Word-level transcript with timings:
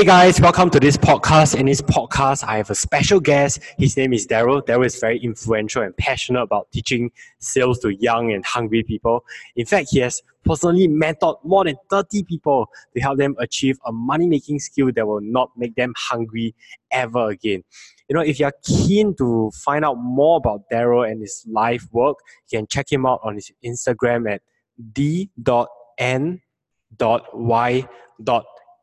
Hey 0.00 0.06
guys, 0.06 0.40
welcome 0.40 0.70
to 0.70 0.80
this 0.80 0.96
podcast. 0.96 1.54
In 1.60 1.66
this 1.66 1.82
podcast, 1.82 2.42
I 2.44 2.56
have 2.56 2.70
a 2.70 2.74
special 2.74 3.20
guest. 3.20 3.60
His 3.76 3.98
name 3.98 4.14
is 4.14 4.26
Daryl. 4.26 4.62
Daryl 4.62 4.86
is 4.86 4.98
very 4.98 5.18
influential 5.18 5.82
and 5.82 5.94
passionate 5.98 6.40
about 6.40 6.72
teaching 6.72 7.10
sales 7.38 7.80
to 7.80 7.90
young 7.90 8.32
and 8.32 8.42
hungry 8.42 8.82
people. 8.82 9.26
In 9.56 9.66
fact, 9.66 9.88
he 9.90 9.98
has 9.98 10.22
personally 10.42 10.88
mentored 10.88 11.36
more 11.44 11.64
than 11.64 11.76
30 11.90 12.22
people 12.22 12.70
to 12.94 13.00
help 13.02 13.18
them 13.18 13.36
achieve 13.38 13.78
a 13.84 13.92
money 13.92 14.26
making 14.26 14.60
skill 14.60 14.90
that 14.90 15.06
will 15.06 15.20
not 15.20 15.50
make 15.54 15.74
them 15.74 15.92
hungry 15.98 16.54
ever 16.90 17.28
again. 17.28 17.62
You 18.08 18.14
know, 18.16 18.22
if 18.22 18.40
you're 18.40 18.54
keen 18.64 19.14
to 19.16 19.50
find 19.50 19.84
out 19.84 19.96
more 19.98 20.38
about 20.38 20.62
Daryl 20.72 21.06
and 21.06 21.20
his 21.20 21.44
life 21.46 21.86
work, 21.92 22.16
you 22.50 22.58
can 22.58 22.66
check 22.66 22.90
him 22.90 23.04
out 23.04 23.20
on 23.22 23.34
his 23.34 23.52
Instagram 23.62 24.32
at 24.32 24.40
d.n.y. 24.94 25.28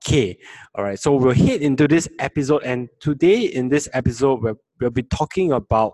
K. 0.03 0.37
All 0.75 0.83
right, 0.83 0.99
so 0.99 1.15
we'll 1.15 1.33
head 1.33 1.61
into 1.61 1.87
this 1.87 2.07
episode, 2.19 2.63
and 2.63 2.89
today 2.99 3.41
in 3.41 3.69
this 3.69 3.89
episode, 3.93 4.41
we'll, 4.41 4.59
we'll 4.79 4.89
be 4.89 5.03
talking 5.03 5.51
about 5.51 5.93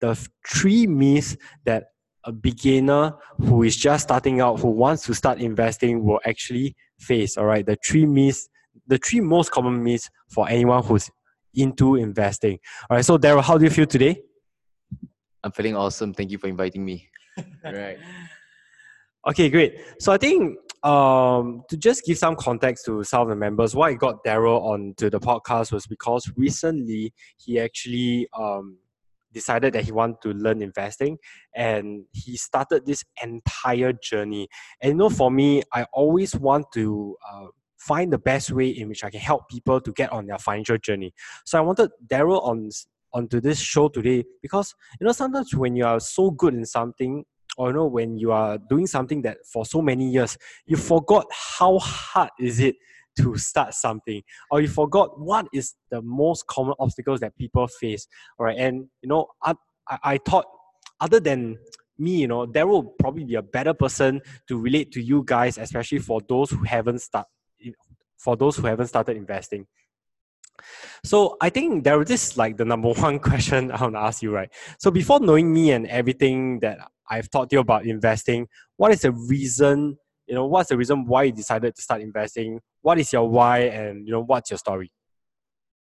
the 0.00 0.28
three 0.46 0.86
myths 0.86 1.36
that 1.64 1.84
a 2.24 2.32
beginner 2.32 3.14
who 3.38 3.62
is 3.62 3.76
just 3.76 4.04
starting 4.04 4.40
out, 4.40 4.60
who 4.60 4.68
wants 4.68 5.04
to 5.04 5.14
start 5.14 5.38
investing, 5.38 6.04
will 6.04 6.20
actually 6.24 6.74
face. 6.98 7.36
All 7.36 7.46
right, 7.46 7.64
the 7.64 7.76
three 7.86 8.06
myths, 8.06 8.48
the 8.86 8.98
three 8.98 9.20
most 9.20 9.50
common 9.50 9.82
myths 9.82 10.10
for 10.30 10.48
anyone 10.48 10.82
who's 10.82 11.10
into 11.54 11.96
investing. 11.96 12.58
All 12.88 12.96
right, 12.96 13.04
so 13.04 13.18
Daryl, 13.18 13.42
how 13.42 13.58
do 13.58 13.64
you 13.64 13.70
feel 13.70 13.86
today? 13.86 14.22
I'm 15.42 15.52
feeling 15.52 15.76
awesome. 15.76 16.14
Thank 16.14 16.30
you 16.30 16.38
for 16.38 16.48
inviting 16.48 16.84
me. 16.84 17.08
right. 17.64 17.98
Okay, 19.26 19.48
great. 19.48 19.78
So 20.00 20.12
I 20.12 20.18
think 20.18 20.58
um, 20.84 21.62
to 21.70 21.76
just 21.78 22.04
give 22.04 22.18
some 22.18 22.36
context 22.36 22.84
to 22.84 23.02
some 23.04 23.22
of 23.22 23.28
the 23.28 23.36
members, 23.36 23.74
why 23.74 23.88
I 23.88 23.94
got 23.94 24.22
Daryl 24.22 24.60
onto 24.62 25.08
the 25.08 25.18
podcast 25.18 25.72
was 25.72 25.86
because 25.86 26.30
recently 26.36 27.14
he 27.38 27.58
actually 27.58 28.28
um, 28.38 28.76
decided 29.32 29.72
that 29.72 29.84
he 29.84 29.92
wanted 29.92 30.20
to 30.22 30.34
learn 30.34 30.60
investing 30.60 31.16
and 31.54 32.04
he 32.12 32.36
started 32.36 32.84
this 32.84 33.02
entire 33.22 33.94
journey. 33.94 34.46
And 34.82 34.92
you 34.92 34.96
know, 34.96 35.08
for 35.08 35.30
me, 35.30 35.62
I 35.72 35.84
always 35.84 36.36
want 36.36 36.66
to 36.74 37.16
uh, 37.32 37.46
find 37.78 38.12
the 38.12 38.18
best 38.18 38.50
way 38.50 38.68
in 38.68 38.88
which 38.88 39.04
I 39.04 39.10
can 39.10 39.20
help 39.20 39.48
people 39.48 39.80
to 39.80 39.92
get 39.92 40.12
on 40.12 40.26
their 40.26 40.38
financial 40.38 40.76
journey. 40.76 41.14
So 41.46 41.56
I 41.56 41.62
wanted 41.62 41.90
Daryl 42.06 42.42
on 42.44 42.68
onto 43.14 43.40
this 43.40 43.60
show 43.60 43.88
today 43.88 44.24
because 44.42 44.74
you 45.00 45.06
know 45.06 45.12
sometimes 45.12 45.54
when 45.54 45.76
you 45.76 45.86
are 45.86 46.00
so 46.00 46.32
good 46.32 46.52
in 46.52 46.66
something 46.66 47.24
or 47.56 47.68
you 47.68 47.74
know 47.74 47.86
when 47.86 48.16
you 48.16 48.32
are 48.32 48.58
doing 48.58 48.86
something 48.86 49.22
that 49.22 49.38
for 49.46 49.64
so 49.64 49.80
many 49.80 50.10
years 50.10 50.36
you 50.66 50.76
forgot 50.76 51.26
how 51.30 51.78
hard 51.78 52.30
is 52.38 52.60
it 52.60 52.76
to 53.18 53.36
start 53.36 53.74
something 53.74 54.22
or 54.50 54.60
you 54.60 54.68
forgot 54.68 55.18
what 55.18 55.46
is 55.52 55.74
the 55.90 56.02
most 56.02 56.46
common 56.46 56.74
obstacles 56.78 57.20
that 57.20 57.36
people 57.36 57.66
face 57.68 58.06
right 58.38 58.58
and 58.58 58.86
you 59.02 59.08
know 59.08 59.26
i, 59.42 59.54
I, 59.88 59.98
I 60.04 60.18
thought 60.18 60.46
other 61.00 61.20
than 61.20 61.58
me 61.98 62.16
you 62.16 62.26
know 62.26 62.44
there 62.44 62.66
will 62.66 62.82
probably 62.82 63.24
be 63.24 63.36
a 63.36 63.42
better 63.42 63.72
person 63.72 64.20
to 64.48 64.58
relate 64.58 64.90
to 64.92 65.02
you 65.02 65.22
guys 65.24 65.58
especially 65.58 65.98
for 65.98 66.20
those 66.28 66.50
who 66.50 66.64
haven't 66.64 67.00
start 67.00 67.26
for 68.18 68.36
those 68.36 68.56
who 68.56 68.66
haven't 68.66 68.88
started 68.88 69.16
investing 69.16 69.66
so 71.02 71.36
I 71.40 71.50
think 71.50 71.84
there 71.84 72.00
is 72.02 72.36
like 72.36 72.56
the 72.56 72.64
number 72.64 72.88
one 72.92 73.18
question 73.18 73.70
I 73.70 73.80
want 73.80 73.94
to 73.94 74.00
ask 74.00 74.22
you, 74.22 74.32
right? 74.32 74.50
So 74.78 74.90
before 74.90 75.20
knowing 75.20 75.52
me 75.52 75.72
and 75.72 75.86
everything 75.86 76.60
that 76.60 76.78
I've 77.10 77.30
taught 77.30 77.52
you 77.52 77.60
about 77.60 77.86
investing, 77.86 78.48
what 78.76 78.92
is 78.92 79.02
the 79.02 79.12
reason, 79.12 79.98
you 80.26 80.34
know, 80.34 80.46
what's 80.46 80.70
the 80.70 80.76
reason 80.76 81.06
why 81.06 81.24
you 81.24 81.32
decided 81.32 81.74
to 81.74 81.82
start 81.82 82.00
investing? 82.00 82.60
What 82.82 82.98
is 82.98 83.12
your 83.12 83.28
why 83.28 83.60
and 83.60 84.06
you 84.06 84.12
know 84.12 84.22
what's 84.22 84.50
your 84.50 84.58
story? 84.58 84.90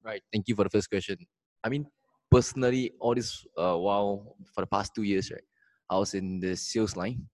Right. 0.04 0.22
Thank 0.32 0.48
you 0.48 0.56
for 0.56 0.64
the 0.64 0.70
first 0.70 0.90
question. 0.90 1.18
I 1.64 1.70
mean, 1.70 1.86
personally, 2.30 2.92
all 3.00 3.16
this 3.16 3.46
uh, 3.58 3.76
while 3.78 4.36
for 4.54 4.62
the 4.62 4.68
past 4.68 4.92
two 4.94 5.04
years, 5.04 5.32
right, 5.32 5.44
I 5.90 5.98
was 5.98 6.14
in 6.14 6.40
the 6.40 6.56
sales 6.56 6.96
line. 6.98 7.26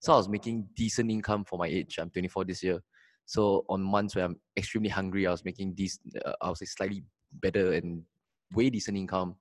So 0.00 0.12
I 0.12 0.16
was 0.16 0.28
making 0.28 0.68
decent 0.74 1.10
income 1.10 1.44
for 1.44 1.58
my 1.58 1.66
age. 1.66 1.98
I'm 1.98 2.10
24 2.10 2.44
this 2.44 2.62
year. 2.62 2.80
So 3.26 3.64
on 3.68 3.82
months 3.82 4.14
where 4.14 4.24
I'm 4.24 4.36
extremely 4.56 4.88
hungry, 4.88 5.26
I 5.26 5.30
was 5.30 5.44
making 5.44 5.74
these, 5.76 5.98
uh, 6.24 6.32
I 6.40 6.48
was 6.48 6.62
slightly 6.64 7.02
better 7.32 7.72
and 7.72 8.02
way 8.52 8.70
decent 8.70 8.96
income. 8.96 9.36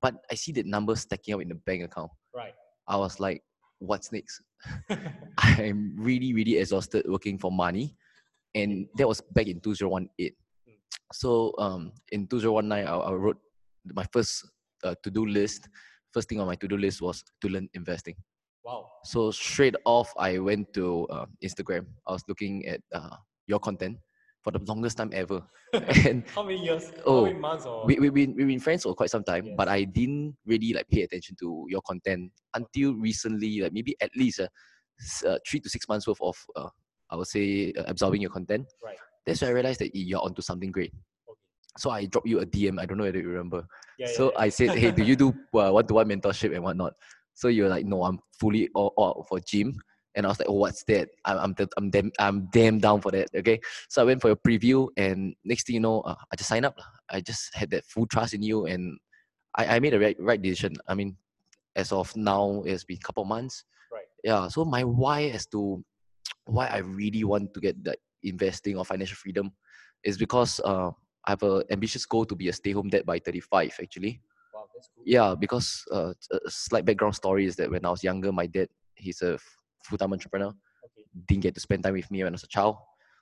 But 0.00 0.14
I 0.30 0.34
see 0.34 0.52
the 0.52 0.62
numbers 0.62 1.00
stacking 1.00 1.34
up 1.34 1.42
in 1.42 1.48
the 1.48 1.54
bank 1.54 1.84
account. 1.84 2.10
Right. 2.34 2.54
I 2.88 2.96
was 2.96 3.20
like, 3.20 3.42
what's 3.78 4.12
next? 4.12 4.42
I'm 5.38 5.94
really, 5.96 6.32
really 6.32 6.58
exhausted 6.58 7.06
working 7.08 7.38
for 7.38 7.50
money. 7.50 7.96
And 8.54 8.86
that 8.96 9.06
was 9.06 9.20
back 9.20 9.46
in 9.48 9.60
2018. 9.60 10.34
Hmm. 10.66 10.72
So 11.12 11.54
um, 11.58 11.92
in 12.12 12.26
2019, 12.26 12.86
I, 12.86 12.90
I 12.90 13.12
wrote 13.12 13.38
my 13.92 14.04
first 14.12 14.48
uh, 14.84 14.94
to-do 15.02 15.26
list. 15.26 15.68
First 16.12 16.28
thing 16.28 16.40
on 16.40 16.46
my 16.46 16.56
to-do 16.56 16.76
list 16.76 17.02
was 17.02 17.22
to 17.42 17.48
learn 17.48 17.68
investing. 17.74 18.14
Wow. 18.64 18.90
So 19.04 19.30
straight 19.30 19.76
off, 19.84 20.12
I 20.18 20.38
went 20.38 20.72
to 20.74 21.06
uh, 21.08 21.26
Instagram. 21.44 21.86
I 22.06 22.12
was 22.12 22.24
looking 22.28 22.66
at 22.66 22.80
uh, 22.92 23.16
your 23.46 23.60
content 23.60 23.98
for 24.46 24.52
the 24.56 24.64
longest 24.64 24.96
time 24.96 25.10
ever. 25.12 25.42
and 26.06 26.22
how 26.32 26.44
many 26.44 26.62
years? 26.62 26.92
Oh, 27.04 27.24
many 27.24 27.36
months? 27.36 27.66
Or? 27.66 27.84
We, 27.84 27.98
we've, 27.98 28.14
been, 28.14 28.36
we've 28.36 28.46
been 28.46 28.60
friends 28.60 28.84
for 28.84 28.94
quite 28.94 29.10
some 29.10 29.24
time, 29.24 29.46
yes. 29.46 29.54
but 29.58 29.66
I 29.66 29.82
didn't 29.82 30.36
really 30.46 30.72
like 30.72 30.88
pay 30.88 31.02
attention 31.02 31.34
to 31.40 31.66
your 31.68 31.80
content 31.82 32.30
until 32.54 32.94
recently, 32.94 33.62
like 33.62 33.72
maybe 33.72 33.96
at 34.00 34.10
least 34.14 34.38
uh, 34.38 34.46
uh 35.26 35.38
three 35.50 35.58
to 35.58 35.68
six 35.68 35.88
months 35.88 36.06
worth 36.06 36.22
of, 36.22 36.36
uh, 36.54 36.68
I 37.10 37.16
would 37.16 37.26
say, 37.26 37.72
uh, 37.76 37.82
absorbing 37.88 38.22
your 38.22 38.30
content. 38.30 38.66
Right. 38.84 38.96
That's 39.26 39.42
when 39.42 39.50
I 39.50 39.54
realized 39.54 39.80
that 39.80 39.96
you're 39.96 40.22
onto 40.22 40.42
something 40.42 40.70
great. 40.70 40.92
Okay. 41.28 41.40
So 41.78 41.90
I 41.90 42.06
dropped 42.06 42.28
you 42.28 42.38
a 42.38 42.46
DM. 42.46 42.80
I 42.80 42.86
don't 42.86 42.98
know 42.98 43.04
whether 43.04 43.18
you 43.18 43.28
remember. 43.28 43.66
Yeah, 43.98 44.06
so 44.14 44.26
yeah, 44.26 44.30
yeah. 44.32 44.44
I 44.44 44.48
said, 44.50 44.78
hey, 44.78 44.92
do 44.92 45.02
you 45.02 45.16
do 45.16 45.34
uh, 45.54 45.70
one-to-one 45.72 46.08
mentorship 46.08 46.54
and 46.54 46.62
whatnot? 46.62 46.92
So 47.34 47.48
you're 47.48 47.68
like, 47.68 47.84
no, 47.84 48.04
I'm 48.04 48.20
fully 48.38 48.68
all, 48.76 48.94
all 48.96 49.26
for 49.28 49.40
gym. 49.40 49.74
And 50.16 50.24
I 50.24 50.30
was 50.30 50.38
like, 50.38 50.48
oh, 50.48 50.54
what's 50.54 50.82
that? 50.84 51.10
I'm, 51.24 51.38
I'm, 51.38 51.68
I'm, 51.76 51.90
damn, 51.90 52.10
I'm 52.18 52.46
damn 52.46 52.78
down 52.78 53.00
for 53.00 53.12
that. 53.12 53.28
Okay. 53.36 53.60
So 53.88 54.02
I 54.02 54.04
went 54.06 54.22
for 54.22 54.30
a 54.30 54.36
preview, 54.36 54.88
and 54.96 55.34
next 55.44 55.66
thing 55.66 55.74
you 55.74 55.80
know, 55.80 56.00
uh, 56.00 56.14
I 56.32 56.36
just 56.36 56.48
signed 56.48 56.64
up. 56.64 56.78
I 57.10 57.20
just 57.20 57.54
had 57.54 57.70
that 57.70 57.84
full 57.84 58.06
trust 58.06 58.32
in 58.32 58.42
you, 58.42 58.66
and 58.66 58.98
I, 59.54 59.76
I 59.76 59.78
made 59.78 59.94
a 59.94 60.00
right, 60.00 60.16
right 60.18 60.40
decision. 60.40 60.74
I 60.88 60.94
mean, 60.94 61.16
as 61.76 61.92
of 61.92 62.16
now, 62.16 62.62
it's 62.64 62.84
been 62.84 62.96
a 62.96 63.06
couple 63.06 63.24
months. 63.26 63.64
Right. 63.92 64.06
Yeah. 64.24 64.48
So 64.48 64.64
my 64.64 64.84
why 64.84 65.24
as 65.24 65.46
to 65.48 65.84
why 66.46 66.66
I 66.66 66.78
really 66.78 67.24
want 67.24 67.52
to 67.54 67.60
get 67.60 67.84
that 67.84 67.98
investing 68.22 68.76
or 68.76 68.84
financial 68.84 69.16
freedom 69.16 69.52
is 70.02 70.16
because 70.16 70.60
uh, 70.64 70.90
I 71.26 71.30
have 71.32 71.42
an 71.42 71.62
ambitious 71.70 72.06
goal 72.06 72.24
to 72.24 72.34
be 72.34 72.48
a 72.48 72.52
stay-home 72.52 72.88
dad 72.88 73.04
by 73.04 73.18
35, 73.18 73.76
actually. 73.82 74.20
Wow, 74.54 74.64
Cool. 74.72 75.04
Yeah, 75.04 75.34
because 75.38 75.84
uh, 75.92 76.14
a 76.32 76.50
slight 76.50 76.84
background 76.84 77.14
story 77.14 77.44
is 77.44 77.56
that 77.56 77.70
when 77.70 77.84
I 77.84 77.90
was 77.90 78.02
younger, 78.02 78.32
my 78.32 78.46
dad 78.46 78.68
he's 78.96 79.22
a 79.22 79.38
full-time 79.86 80.12
entrepreneur. 80.12 80.48
Okay. 80.48 81.04
Didn't 81.26 81.42
get 81.42 81.54
to 81.54 81.60
spend 81.60 81.82
time 81.82 81.94
with 81.94 82.10
me 82.10 82.22
when 82.22 82.32
I 82.32 82.34
was 82.34 82.44
a 82.44 82.48
child. 82.48 82.76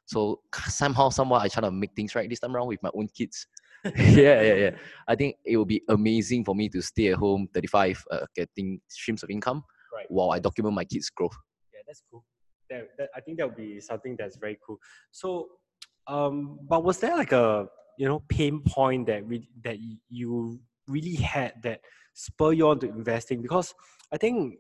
So 0.07 0.41
somehow, 0.69 1.09
somewhat, 1.11 1.43
I 1.43 1.49
try 1.49 1.63
to 1.63 1.71
make 1.71 1.95
things 1.95 2.15
right 2.15 2.29
this 2.29 2.41
time 2.41 2.55
around 2.55 2.69
with 2.69 2.83
my 2.83 2.91
own 2.95 3.09
kids. 3.09 3.47
yeah, 3.85 4.41
yeah, 4.41 4.55
yeah. 4.55 4.71
I 5.07 5.15
think 5.15 5.37
it 5.45 5.57
will 5.57 5.67
be 5.67 5.83
amazing 5.89 6.45
for 6.45 6.55
me 6.55 6.69
to 6.71 6.81
stay 6.81 7.09
at 7.09 7.19
home, 7.19 7.49
35, 7.53 8.03
uh, 8.11 8.27
getting 8.35 8.81
streams 8.89 9.23
of 9.23 9.31
income 9.31 9.63
right. 9.95 10.07
while 10.09 10.31
I 10.31 10.39
document 10.39 10.75
my 10.75 10.85
kids' 10.85 11.11
growth. 11.11 11.37
Yeah, 11.73 11.81
that's 11.87 12.03
cool. 12.11 12.25
That, 12.71 12.89
that, 12.99 13.11
I 13.15 13.21
think 13.21 13.39
that 13.39 13.47
would 13.47 13.57
be 13.57 13.81
something 13.81 14.17
that's 14.17 14.37
very 14.37 14.59
cool. 14.67 14.79
So, 15.11 15.49
um, 16.07 16.59
but 16.63 16.83
was 16.83 16.99
there 16.99 17.17
like 17.17 17.33
a 17.33 17.69
you 17.99 18.09
know 18.09 18.23
pain 18.29 18.63
point 18.67 19.07
that 19.07 19.27
we 19.27 19.49
that 19.63 19.77
you 20.09 20.61
really 20.89 21.15
had 21.15 21.55
that 21.63 21.81
spur 22.15 22.53
you 22.53 22.69
on 22.69 22.79
to 22.81 22.89
investing? 22.89 23.43
Because 23.43 23.75
I 24.13 24.17
think 24.17 24.57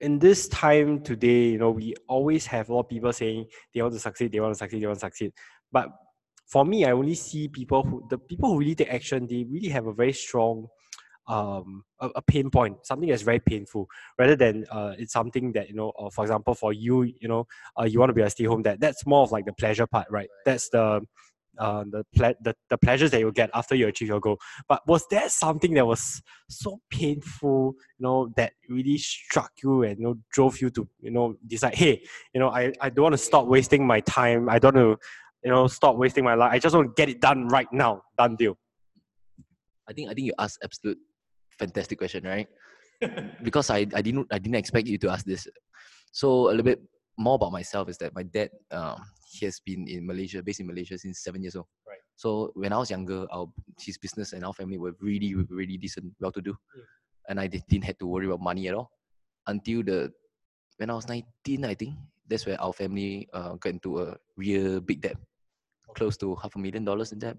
in 0.00 0.18
this 0.18 0.48
time 0.48 1.02
today, 1.02 1.50
you 1.50 1.58
know, 1.58 1.70
we 1.70 1.94
always 2.08 2.46
have 2.46 2.68
a 2.68 2.74
lot 2.74 2.80
of 2.80 2.88
people 2.88 3.12
saying 3.12 3.46
they 3.74 3.82
want 3.82 3.94
to 3.94 4.00
succeed, 4.00 4.32
they 4.32 4.40
want 4.40 4.54
to 4.54 4.58
succeed, 4.58 4.82
they 4.82 4.86
want 4.86 4.98
to 4.98 5.06
succeed. 5.06 5.32
But 5.70 5.88
for 6.46 6.64
me, 6.64 6.84
I 6.84 6.92
only 6.92 7.14
see 7.14 7.48
people 7.48 7.82
who 7.82 8.06
the 8.08 8.18
people 8.18 8.50
who 8.50 8.58
really 8.58 8.74
take 8.74 8.92
action, 8.92 9.26
they 9.26 9.44
really 9.44 9.68
have 9.68 9.86
a 9.86 9.92
very 9.92 10.12
strong 10.12 10.66
um, 11.30 11.84
a, 12.00 12.08
a, 12.16 12.22
pain 12.22 12.50
point, 12.50 12.84
something 12.84 13.08
that's 13.08 13.22
very 13.22 13.38
painful, 13.38 13.86
rather 14.18 14.34
than 14.34 14.66
uh, 14.70 14.94
it's 14.98 15.12
something 15.12 15.52
that 15.52 15.68
you 15.68 15.76
know. 15.76 15.92
Uh, 15.98 16.10
for 16.10 16.24
example, 16.24 16.54
for 16.54 16.72
you, 16.72 17.02
you 17.02 17.28
know, 17.28 17.46
uh, 17.78 17.84
you 17.84 18.00
want 18.00 18.10
to 18.10 18.14
be 18.14 18.22
a 18.22 18.30
stay 18.30 18.44
home 18.44 18.62
dad. 18.62 18.80
That's 18.80 19.06
more 19.06 19.22
of 19.22 19.30
like 19.30 19.44
the 19.44 19.52
pleasure 19.52 19.86
part, 19.86 20.08
right? 20.10 20.28
That's 20.44 20.68
the 20.70 21.02
uh, 21.60 21.84
the, 21.90 22.04
ple- 22.16 22.34
the 22.40 22.54
the 22.70 22.78
pleasures 22.78 23.10
that 23.10 23.20
you 23.20 23.30
get 23.30 23.50
after 23.54 23.74
you 23.74 23.86
achieve 23.86 24.08
your 24.08 24.18
goal. 24.18 24.38
But 24.66 24.80
was 24.86 25.06
there 25.10 25.28
something 25.28 25.74
that 25.74 25.86
was 25.86 26.22
so 26.48 26.80
painful, 26.90 27.74
you 27.98 28.02
know, 28.02 28.32
that 28.36 28.54
really 28.68 28.96
struck 28.96 29.52
you 29.62 29.82
and 29.82 29.98
you 29.98 30.04
know 30.04 30.14
drove 30.32 30.60
you 30.60 30.70
to 30.70 30.88
you 31.00 31.10
know 31.10 31.36
decide, 31.46 31.74
hey, 31.74 32.02
you 32.32 32.40
know, 32.40 32.48
I, 32.48 32.72
I 32.80 32.88
don't 32.88 33.02
want 33.02 33.12
to 33.12 33.18
stop 33.18 33.46
wasting 33.46 33.86
my 33.86 34.00
time. 34.00 34.48
I 34.48 34.58
don't 34.58 34.74
want 34.74 34.98
to, 35.00 35.06
you 35.44 35.50
know, 35.50 35.66
stop 35.66 35.96
wasting 35.96 36.24
my 36.24 36.34
life. 36.34 36.50
I 36.52 36.58
just 36.58 36.74
want 36.74 36.88
to 36.88 37.00
get 37.00 37.10
it 37.10 37.20
done 37.20 37.46
right 37.48 37.70
now. 37.72 38.02
Done 38.16 38.36
deal. 38.36 38.56
I 39.88 39.92
think 39.92 40.10
I 40.10 40.14
think 40.14 40.26
you 40.26 40.34
asked 40.38 40.58
absolute 40.64 40.98
fantastic 41.58 41.98
question, 41.98 42.24
right? 42.24 42.48
because 43.42 43.68
I, 43.70 43.86
I 43.94 44.02
didn't 44.02 44.28
I 44.32 44.38
didn't 44.38 44.56
expect 44.56 44.88
you 44.88 44.98
to 44.98 45.10
ask 45.10 45.26
this. 45.26 45.46
So 46.12 46.48
a 46.48 46.50
little 46.50 46.64
bit 46.64 46.80
more 47.18 47.34
about 47.34 47.52
myself 47.52 47.88
is 47.88 47.98
that 47.98 48.14
my 48.14 48.22
dad 48.22 48.50
um, 48.70 49.02
he 49.30 49.46
has 49.46 49.60
been 49.60 49.86
in 49.86 50.06
Malaysia, 50.06 50.42
based 50.42 50.60
in 50.60 50.66
Malaysia 50.66 50.98
since 50.98 51.22
seven 51.22 51.42
years 51.42 51.54
old. 51.54 51.66
Right. 51.86 52.02
So 52.16 52.50
when 52.54 52.72
I 52.72 52.78
was 52.78 52.90
younger, 52.90 53.26
our 53.30 53.46
his 53.78 53.96
business 53.98 54.32
and 54.34 54.44
our 54.44 54.52
family 54.52 54.78
were 54.78 54.94
really 55.00 55.34
really 55.48 55.78
decent, 55.78 56.12
well 56.20 56.32
to 56.32 56.42
do, 56.42 56.52
Mm. 56.52 56.84
and 57.28 57.36
I 57.40 57.46
di- 57.46 57.62
didn't 57.68 57.84
have 57.86 57.98
to 57.98 58.06
worry 58.06 58.26
about 58.26 58.40
money 58.42 58.68
at 58.68 58.74
all 58.74 58.90
until 59.46 59.82
the 59.82 60.12
when 60.78 60.90
I 60.90 60.94
was 60.94 61.06
19, 61.08 61.64
I 61.64 61.74
think 61.74 61.94
that's 62.26 62.46
where 62.46 62.60
our 62.60 62.72
family 62.72 63.28
uh, 63.32 63.54
got 63.60 63.70
into 63.76 64.00
a 64.00 64.16
real 64.36 64.80
big 64.80 65.00
debt, 65.02 65.16
close 65.94 66.16
to 66.18 66.34
half 66.40 66.56
a 66.56 66.58
million 66.58 66.84
dollars 66.84 67.12
in 67.12 67.18
debt, 67.20 67.36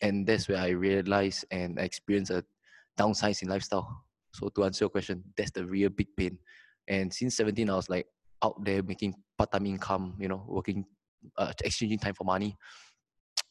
and 0.00 0.26
that's 0.26 0.48
where 0.48 0.58
I 0.58 0.70
realized 0.70 1.44
and 1.50 1.78
experienced 1.78 2.30
a 2.30 2.44
downsize 2.98 3.42
in 3.42 3.48
lifestyle. 3.48 4.04
So 4.32 4.48
to 4.48 4.64
answer 4.64 4.84
your 4.84 4.90
question, 4.90 5.24
that's 5.36 5.50
the 5.50 5.64
real 5.66 5.90
big 5.90 6.08
pain. 6.16 6.38
And 6.88 7.12
since 7.12 7.36
17, 7.36 7.68
I 7.70 7.74
was 7.76 7.88
like 7.90 8.06
out 8.42 8.62
there 8.64 8.82
making 8.82 9.14
part-time 9.38 9.66
income, 9.66 10.14
you 10.18 10.28
know, 10.28 10.44
working, 10.46 10.84
uh, 11.36 11.52
exchanging 11.64 11.98
time 11.98 12.14
for 12.14 12.24
money. 12.24 12.56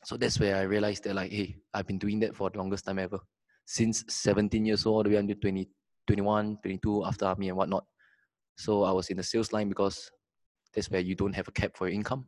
So 0.03 0.18
that's 0.18 0.39
where 0.39 0.56
I 0.56 0.62
realized 0.62 1.03
that 1.03 1.15
like, 1.15 1.31
hey, 1.31 1.57
I've 1.73 1.85
been 1.85 2.00
doing 2.00 2.19
that 2.21 2.35
for 2.35 2.50
the 2.50 2.57
longest 2.57 2.85
time 2.85 2.97
ever. 2.97 3.19
Since 3.65 4.03
17 4.09 4.65
years 4.65 4.85
old, 4.85 4.95
all 4.95 5.03
the 5.03 5.09
way 5.12 5.15
until 5.18 5.35
20, 5.39 5.69
21, 6.07 6.57
22, 6.63 7.06
after 7.06 7.25
army 7.25 7.50
and 7.50 7.57
whatnot. 7.57 7.85
So 8.57 8.83
I 8.83 8.91
was 8.91 9.09
in 9.09 9.18
the 9.18 9.23
sales 9.23 9.53
line 9.53 9.69
because 9.69 10.09
that's 10.73 10.89
where 10.89 11.01
you 11.01 11.15
don't 11.15 11.33
have 11.33 11.47
a 11.47 11.51
cap 11.51 11.77
for 11.77 11.88
your 11.88 11.95
income. 11.95 12.25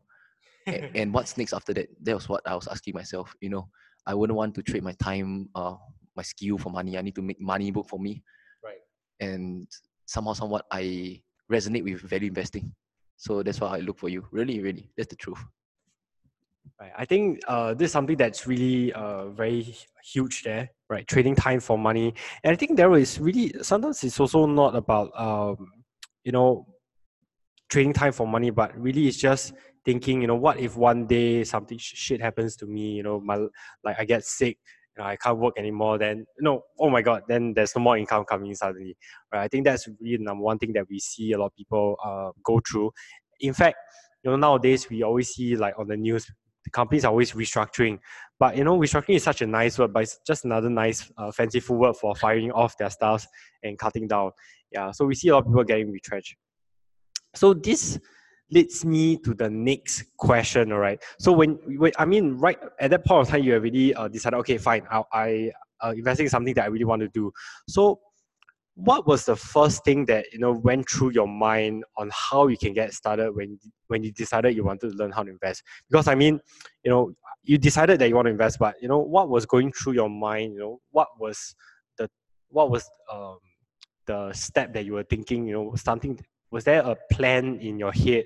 A- 0.68 0.86
and 0.96 1.14
what's 1.14 1.38
next 1.38 1.54
after 1.54 1.74
that? 1.74 1.90
That 2.04 2.16
was 2.16 2.30
what 2.30 2.42
I 2.46 2.56
was 2.56 2.68
asking 2.68 2.94
myself. 2.94 3.36
You 3.42 3.50
know, 3.50 3.70
I 4.06 4.14
wouldn't 4.14 4.38
want 4.38 4.56
to 4.56 4.64
trade 4.64 4.84
my 4.84 4.94
time, 4.94 5.50
uh, 5.56 5.76
my 6.16 6.24
skill 6.24 6.58
for 6.58 6.70
money. 6.70 6.98
I 6.98 7.02
need 7.02 7.16
to 7.16 7.22
make 7.22 7.42
money 7.42 7.72
work 7.72 7.88
for 7.88 8.00
me. 8.00 8.24
Right. 8.64 8.82
And 9.20 9.68
somehow, 10.06 10.34
somewhat, 10.34 10.66
I 10.72 11.22
resonate 11.52 11.84
with 11.84 12.02
value 12.02 12.28
investing. 12.28 12.74
So 13.24 13.42
that's 13.42 13.62
why 13.62 13.78
I 13.78 13.80
look 13.80 13.98
for 13.98 14.10
you. 14.10 14.28
Really, 14.32 14.60
really, 14.60 14.90
that's 14.98 15.08
the 15.08 15.16
truth. 15.16 15.40
Right. 16.78 16.92
I 16.98 17.06
think 17.06 17.40
uh, 17.48 17.74
this 17.74 17.86
is 17.86 17.92
something 17.94 18.18
that's 18.18 18.46
really 18.46 18.92
uh, 18.92 19.30
very 19.30 19.78
huge 20.04 20.44
there, 20.44 20.70
right? 20.90 21.08
Trading 21.08 21.34
time 21.34 21.62
for 21.62 21.78
money. 21.78 22.14
And 22.44 22.52
I 22.52 22.58
think 22.58 22.76
there 22.76 22.94
is 22.96 23.22
really, 23.22 23.54
sometimes 23.62 24.04
it's 24.04 24.20
also 24.20 24.46
not 24.46 24.76
about, 24.76 25.18
um, 25.18 25.72
you 26.26 26.34
know, 26.34 26.68
trading 27.70 27.94
time 27.94 28.12
for 28.12 28.28
money, 28.28 28.50
but 28.50 28.78
really 28.78 29.08
it's 29.08 29.16
just 29.16 29.54
thinking, 29.86 30.20
you 30.20 30.28
know, 30.28 30.36
what 30.36 30.60
if 30.60 30.76
one 30.76 31.08
day 31.08 31.46
something 31.46 31.78
sh- 31.78 31.96
shit 31.96 32.22
happens 32.22 32.58
to 32.58 32.66
me, 32.66 32.92
you 32.92 33.04
know, 33.04 33.22
my, 33.22 33.38
like 33.86 33.98
I 33.98 34.04
get 34.04 34.26
sick, 34.26 34.58
you 34.96 35.04
know, 35.04 35.10
I 35.10 35.16
can't 35.16 35.38
work 35.38 35.56
anymore, 35.58 35.98
then, 35.98 36.26
no, 36.40 36.64
oh 36.80 36.90
my 36.90 37.02
God, 37.02 37.24
then 37.28 37.54
there's 37.54 37.76
no 37.76 37.82
more 37.82 37.98
income 37.98 38.26
coming 38.26 38.54
suddenly, 38.56 38.96
right? 39.34 39.44
I 39.44 39.48
think 39.48 39.66
that's 39.66 39.88
really 40.00 40.18
the 40.18 40.24
number 40.24 40.44
one 40.44 40.60
thing 40.60 40.74
that 40.74 40.86
we 40.90 41.00
see 41.00 41.32
a 41.32 41.38
lot 41.38 41.48
of 41.48 41.56
people 41.56 41.98
uh, 42.04 42.32
go 42.44 42.62
through. 42.70 42.92
In 43.40 43.54
fact, 43.54 43.78
you 44.24 44.32
know, 44.32 44.38
nowadays 44.38 44.90
we 44.90 45.04
always 45.04 45.30
see 45.30 45.56
like 45.56 45.78
on 45.78 45.88
the 45.88 45.98
news, 45.98 46.26
the 46.64 46.70
companies 46.70 47.04
are 47.06 47.10
always 47.10 47.34
restructuring. 47.34 48.00
But 48.40 48.56
you 48.56 48.64
know, 48.64 48.78
restructuring 48.78 49.16
is 49.16 49.24
such 49.24 49.42
a 49.42 49.48
nice 49.48 49.78
word, 49.78 49.94
but 49.94 50.04
it's 50.04 50.20
just 50.26 50.46
another 50.46 50.70
nice, 50.70 51.12
uh, 51.18 51.32
fanciful 51.32 51.76
word 51.76 51.98
for 51.98 52.16
firing 52.16 52.52
off 52.52 52.78
their 52.78 52.90
staffs 52.90 53.28
and 53.64 53.78
cutting 53.78 54.08
down. 54.08 54.32
Yeah, 54.72 54.92
so 54.92 55.06
we 55.06 55.16
see 55.16 55.28
a 55.30 55.34
lot 55.34 55.40
of 55.40 55.46
people 55.48 55.64
getting 55.64 55.92
retrenched. 55.92 56.36
So 57.36 57.54
this 57.54 58.00
leads 58.54 58.86
me 58.86 59.18
to 59.18 59.34
the 59.34 59.50
next 59.50 60.04
question. 60.18 60.72
All 60.72 60.80
right. 60.80 61.02
So 61.20 61.32
when, 61.32 61.60
when 61.78 61.92
I 61.98 62.06
mean, 62.06 62.38
right 62.38 62.58
at 62.80 62.92
that 62.92 63.06
point 63.06 63.28
of 63.28 63.32
time, 63.32 63.44
you 63.44 63.54
already 63.54 63.94
uh, 63.96 64.08
decided, 64.08 64.38
okay, 64.38 64.58
fine, 64.58 64.84
I, 64.90 65.04
I 65.12 65.52
uh, 65.84 65.92
investing 65.92 66.26
in 66.26 66.30
something 66.30 66.54
that 66.54 66.66
I 66.66 66.68
really 66.68 66.86
want 66.86 67.02
to 67.02 67.10
do. 67.10 67.32
So 67.68 68.00
what 68.76 69.06
was 69.06 69.26
the 69.26 69.36
first 69.36 69.84
thing 69.84 70.06
that 70.06 70.26
you 70.34 70.40
know 70.40 70.52
went 70.52 70.90
through 70.90 71.12
your 71.12 71.28
mind 71.28 71.84
on 71.98 72.10
how 72.12 72.48
you 72.48 72.58
can 72.58 72.74
get 72.74 72.94
started 72.94 73.32
when 73.36 73.60
when 73.88 74.04
you 74.04 74.12
decided 74.12 74.56
you 74.56 74.64
wanted 74.64 74.92
to 74.92 74.98
learn 74.98 75.12
how 75.12 75.22
to 75.22 75.30
invest 75.30 75.62
because 75.92 76.08
i 76.08 76.16
mean 76.16 76.40
you 76.84 76.90
know 76.90 77.14
you 77.44 77.58
decided 77.58 78.00
that 78.00 78.10
you 78.10 78.16
want 78.16 78.26
to 78.26 78.32
invest 78.32 78.58
but 78.58 78.76
you 78.82 78.88
know 78.88 78.98
what 78.98 79.30
was 79.30 79.46
going 79.46 79.72
through 79.72 79.94
your 79.94 80.10
mind 80.10 80.54
you 80.54 80.60
know 80.60 80.80
what 80.90 81.08
was 81.20 81.56
the 81.98 82.10
what 82.50 82.72
was 82.72 82.90
um, 83.12 83.38
the 84.08 84.34
step 84.34 84.74
that 84.74 84.86
you 84.86 84.94
were 84.94 85.04
thinking 85.04 85.46
you 85.46 85.54
know 85.54 85.76
something 85.76 86.20
was 86.54 86.64
there 86.64 86.82
a 86.82 86.96
plan 87.12 87.60
in 87.60 87.78
your 87.78 87.92
head 87.92 88.26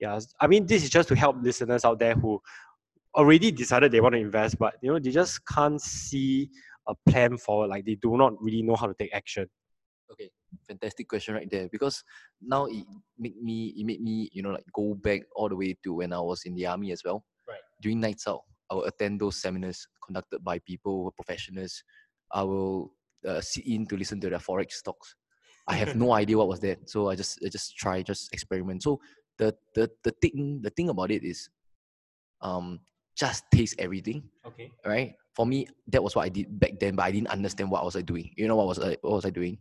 yeah 0.00 0.18
i 0.40 0.46
mean 0.46 0.66
this 0.66 0.84
is 0.84 0.90
just 0.90 1.08
to 1.08 1.16
help 1.16 1.36
listeners 1.42 1.84
out 1.84 1.98
there 1.98 2.14
who 2.14 2.40
already 3.14 3.50
decided 3.50 3.90
they 3.90 4.00
want 4.00 4.14
to 4.14 4.20
invest 4.20 4.58
but 4.58 4.74
you 4.82 4.90
know 4.90 4.98
they 4.98 5.10
just 5.10 5.40
can't 5.46 5.80
see 5.80 6.50
a 6.88 6.94
plan 7.08 7.36
for 7.36 7.66
like 7.66 7.84
they 7.84 7.94
do 7.94 8.16
not 8.16 8.32
really 8.42 8.62
know 8.62 8.76
how 8.76 8.86
to 8.86 8.94
take 8.98 9.14
action 9.14 9.48
Okay, 10.10 10.30
fantastic 10.66 11.06
question 11.08 11.34
right 11.34 11.50
there 11.50 11.68
because 11.70 12.02
now 12.40 12.64
it 12.66 12.84
make 13.18 13.36
me 13.40 13.74
it 13.76 13.84
made 13.84 14.00
me 14.00 14.30
you 14.32 14.42
know 14.42 14.50
like 14.50 14.64
go 14.72 14.94
back 14.94 15.20
all 15.36 15.48
the 15.48 15.56
way 15.56 15.76
to 15.84 15.94
when 15.94 16.12
I 16.12 16.20
was 16.20 16.44
in 16.44 16.54
the 16.54 16.66
army 16.66 16.92
as 16.92 17.02
well. 17.04 17.24
Right. 17.46 17.60
During 17.82 18.00
nights 18.00 18.26
out, 18.26 18.40
I 18.70 18.74
will 18.74 18.84
attend 18.84 19.20
those 19.20 19.40
seminars 19.40 19.86
conducted 20.04 20.42
by 20.42 20.60
people 20.60 21.02
who 21.02 21.08
are 21.08 21.12
professionals. 21.12 21.82
I 22.32 22.42
will 22.42 22.94
uh, 23.26 23.40
sit 23.40 23.66
in 23.66 23.86
to 23.86 23.96
listen 23.96 24.20
to 24.20 24.30
their 24.30 24.38
forex 24.38 24.72
stocks. 24.72 25.14
I 25.68 25.74
have 25.74 25.96
no 25.96 26.12
idea 26.12 26.38
what 26.38 26.48
was 26.48 26.60
that, 26.60 26.88
so 26.88 27.10
I 27.10 27.14
just 27.14 27.38
I 27.44 27.48
just 27.48 27.76
try 27.76 28.02
just 28.02 28.32
experiment. 28.32 28.82
So 28.82 29.00
the 29.36 29.54
the 29.74 29.90
the 30.02 30.12
thing 30.22 30.60
the 30.62 30.70
thing 30.70 30.88
about 30.88 31.10
it 31.10 31.22
is, 31.22 31.48
um, 32.40 32.80
just 33.14 33.44
taste 33.52 33.74
everything 33.78 34.22
okay 34.46 34.70
right? 34.86 35.14
For 35.34 35.46
me, 35.46 35.68
that 35.88 36.02
was 36.02 36.16
what 36.16 36.24
I 36.24 36.30
did 36.30 36.58
back 36.58 36.80
then, 36.80 36.96
but 36.96 37.04
I 37.04 37.12
didn't 37.12 37.28
understand 37.28 37.70
what 37.70 37.82
I 37.82 37.84
was 37.84 37.94
I 37.94 38.02
doing. 38.02 38.32
You 38.36 38.48
know 38.48 38.56
what 38.56 38.66
was 38.66 38.78
I 38.80 38.96
what 39.02 39.22
was 39.22 39.26
I 39.26 39.30
doing? 39.30 39.58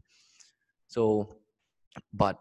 So, 0.88 1.38
but 2.14 2.40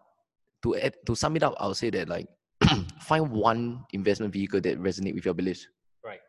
to 0.62 0.76
add, 0.76 0.96
to 1.04 1.14
sum 1.14 1.36
it 1.36 1.42
up, 1.42 1.54
I'll 1.58 1.74
say 1.74 1.90
that 1.90 2.08
like 2.08 2.28
find 3.02 3.30
one 3.30 3.84
investment 3.92 4.32
vehicle 4.32 4.60
that 4.62 4.80
resonate 4.80 5.14
with 5.14 5.26
your 5.26 5.34
beliefs. 5.34 5.68
Right. 6.02 6.20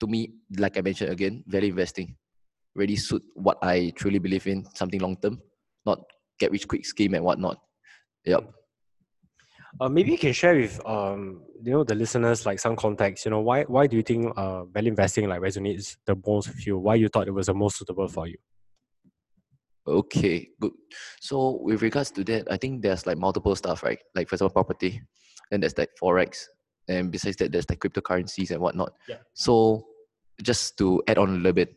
To 0.00 0.06
me, 0.06 0.34
like 0.56 0.78
I 0.78 0.80
mentioned 0.80 1.12
again, 1.12 1.44
value 1.46 1.70
investing 1.70 2.16
really 2.74 2.96
suit 2.96 3.22
what 3.34 3.58
I 3.62 3.92
truly 3.94 4.18
believe 4.18 4.46
in, 4.46 4.66
something 4.74 5.00
long 5.00 5.16
term, 5.16 5.40
not 5.86 6.00
get 6.38 6.50
rich 6.50 6.66
quick 6.68 6.86
scheme 6.86 7.14
and 7.14 7.24
whatnot. 7.24 7.58
Yep. 8.24 8.50
Uh, 9.80 9.88
maybe 9.88 10.12
you 10.12 10.18
can 10.18 10.32
share 10.32 10.54
with 10.54 10.80
um, 10.86 11.42
you 11.62 11.72
know 11.72 11.84
the 11.84 11.94
listeners 11.94 12.46
like 12.46 12.60
some 12.60 12.76
context. 12.76 13.24
You 13.24 13.32
know 13.32 13.40
why 13.40 13.64
why 13.64 13.86
do 13.86 13.96
you 13.96 14.02
think 14.02 14.32
uh, 14.36 14.64
value 14.64 14.90
investing 14.90 15.28
like 15.28 15.40
resonates 15.40 15.96
the 16.06 16.16
most 16.26 16.48
with 16.48 16.66
you? 16.66 16.78
Why 16.78 16.94
you 16.94 17.08
thought 17.08 17.26
it 17.26 17.32
was 17.32 17.46
the 17.46 17.54
most 17.54 17.78
suitable 17.78 18.06
for 18.08 18.28
you? 18.28 18.36
Okay, 19.86 20.48
good. 20.60 20.72
So 21.20 21.58
with 21.62 21.82
regards 21.82 22.10
to 22.12 22.24
that, 22.24 22.50
I 22.50 22.56
think 22.56 22.82
there's 22.82 23.06
like 23.06 23.18
multiple 23.18 23.54
stuff, 23.56 23.82
right? 23.82 23.98
Like 24.14 24.28
for 24.28 24.36
example, 24.36 24.54
property, 24.54 25.02
then 25.50 25.60
there's 25.60 25.76
like 25.76 25.90
forex, 26.00 26.44
and 26.88 27.10
besides 27.10 27.36
that, 27.36 27.50
there's 27.50 27.68
like 27.68 27.80
cryptocurrencies 27.80 28.50
and 28.50 28.60
whatnot. 28.60 28.92
Yeah. 29.08 29.18
So 29.34 29.86
just 30.42 30.78
to 30.78 31.02
add 31.08 31.18
on 31.18 31.30
a 31.30 31.32
little 31.32 31.52
bit, 31.52 31.74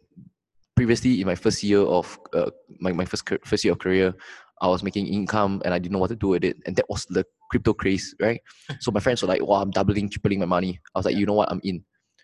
previously 0.76 1.20
in 1.20 1.28
my 1.28 1.36
first 1.36 1.64
year 1.64 1.82
of 1.82 2.20
uh, 2.34 2.52
my 2.80 2.92
my 2.94 3.06
first 3.06 3.28
first 3.44 3.66
year 3.66 3.74
of 3.74 3.80
career, 3.80 4.14
I 4.62 4.68
was 4.68 4.84
making 4.84 5.08
income 5.08 5.62
and 5.66 5.74
I 5.74 5.80
didn't 5.80 5.94
know 5.94 6.00
what 6.00 6.10
to 6.10 6.16
do 6.16 6.30
with 6.30 6.44
it, 6.44 6.58
and 6.66 6.76
that 6.76 6.90
was 6.90 7.06
the 7.10 7.26
crypto 7.52 7.74
craze, 7.74 8.16
right? 8.22 8.42
so 8.80 8.92
my 8.92 9.00
friends 9.00 9.22
were 9.22 9.28
like, 9.28 9.42
"Wow, 9.46 9.62
I'm 9.62 9.72
doubling, 9.72 10.10
tripling 10.10 10.40
my 10.40 10.46
money." 10.46 10.80
I 10.96 11.00
was 11.00 11.06
like, 11.06 11.16
"You 11.16 11.26
know 11.26 11.34
what? 11.34 11.52
I'm 11.52 11.62
in." 11.64 11.84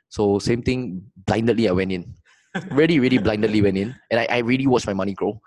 So 0.10 0.40
same 0.40 0.62
thing, 0.62 1.04
blindly 1.26 1.68
I 1.68 1.72
went 1.72 1.92
in, 1.92 2.14
really, 2.72 3.00
really 3.00 3.18
blindly 3.18 3.62
went 3.62 3.78
in, 3.78 3.96
and 4.12 4.20
I, 4.20 4.28
I 4.30 4.38
really 4.40 4.68
watched 4.68 4.88
my 4.88 4.94
money 4.94 5.14
grow. 5.14 5.40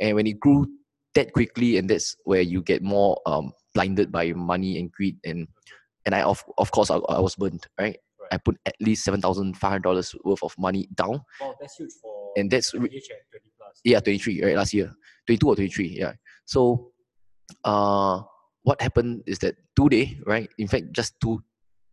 And 0.00 0.16
when 0.16 0.26
it 0.26 0.40
grew 0.40 0.66
that 1.14 1.32
quickly, 1.32 1.76
and 1.76 1.88
that's 1.88 2.16
where 2.24 2.40
you 2.40 2.62
get 2.62 2.82
more 2.82 3.20
um, 3.26 3.52
blinded 3.74 4.10
by 4.12 4.32
money 4.32 4.78
and 4.78 4.90
greed, 4.92 5.18
and 5.24 5.48
and 6.06 6.14
I 6.14 6.22
of 6.22 6.42
of 6.58 6.70
course 6.70 6.90
I, 6.90 6.96
I 6.96 7.20
was 7.20 7.34
burned, 7.36 7.66
right? 7.78 7.96
Right. 8.20 8.28
I 8.32 8.38
put 8.38 8.56
at 8.66 8.74
least 8.80 9.04
seven 9.04 9.20
thousand 9.20 9.56
five 9.56 9.70
hundred 9.72 9.84
dollars 9.84 10.14
worth 10.24 10.42
of 10.42 10.54
money 10.58 10.88
down, 10.94 11.20
Wow, 11.40 11.54
that's 11.60 11.76
huge 11.76 11.92
for 12.00 12.32
and 12.36 12.50
that's 12.50 12.72
re- 12.74 12.80
twenty 12.88 13.52
plus. 13.58 13.80
yeah, 13.84 14.00
twenty 14.00 14.18
three, 14.18 14.42
right? 14.44 14.56
Last 14.56 14.72
year, 14.72 14.92
twenty 15.26 15.38
two 15.38 15.48
or 15.48 15.54
twenty 15.56 15.70
three, 15.70 15.96
yeah. 15.98 16.12
So, 16.44 16.92
uh, 17.64 18.22
what 18.62 18.80
happened 18.80 19.22
is 19.26 19.38
that 19.40 19.56
today, 19.76 20.18
right? 20.26 20.48
In 20.58 20.68
fact, 20.68 20.92
just 20.92 21.14
two, 21.20 21.42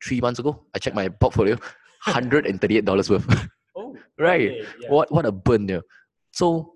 three 0.04 0.22
months 0.22 0.40
ago, 0.40 0.66
I 0.76 0.80
checked 0.80 0.96
my 0.96 1.10
portfolio, 1.10 1.58
hundred 2.02 2.46
and 2.46 2.60
thirty 2.62 2.78
eight 2.78 2.86
dollars 2.86 3.10
worth. 3.10 3.26
Oh, 3.76 3.96
right. 4.20 4.52
okay, 4.52 4.68
yeah. 4.82 4.90
what 4.90 5.12
what 5.12 5.26
a 5.26 5.32
burn 5.32 5.66
there. 5.68 5.82
So 6.32 6.74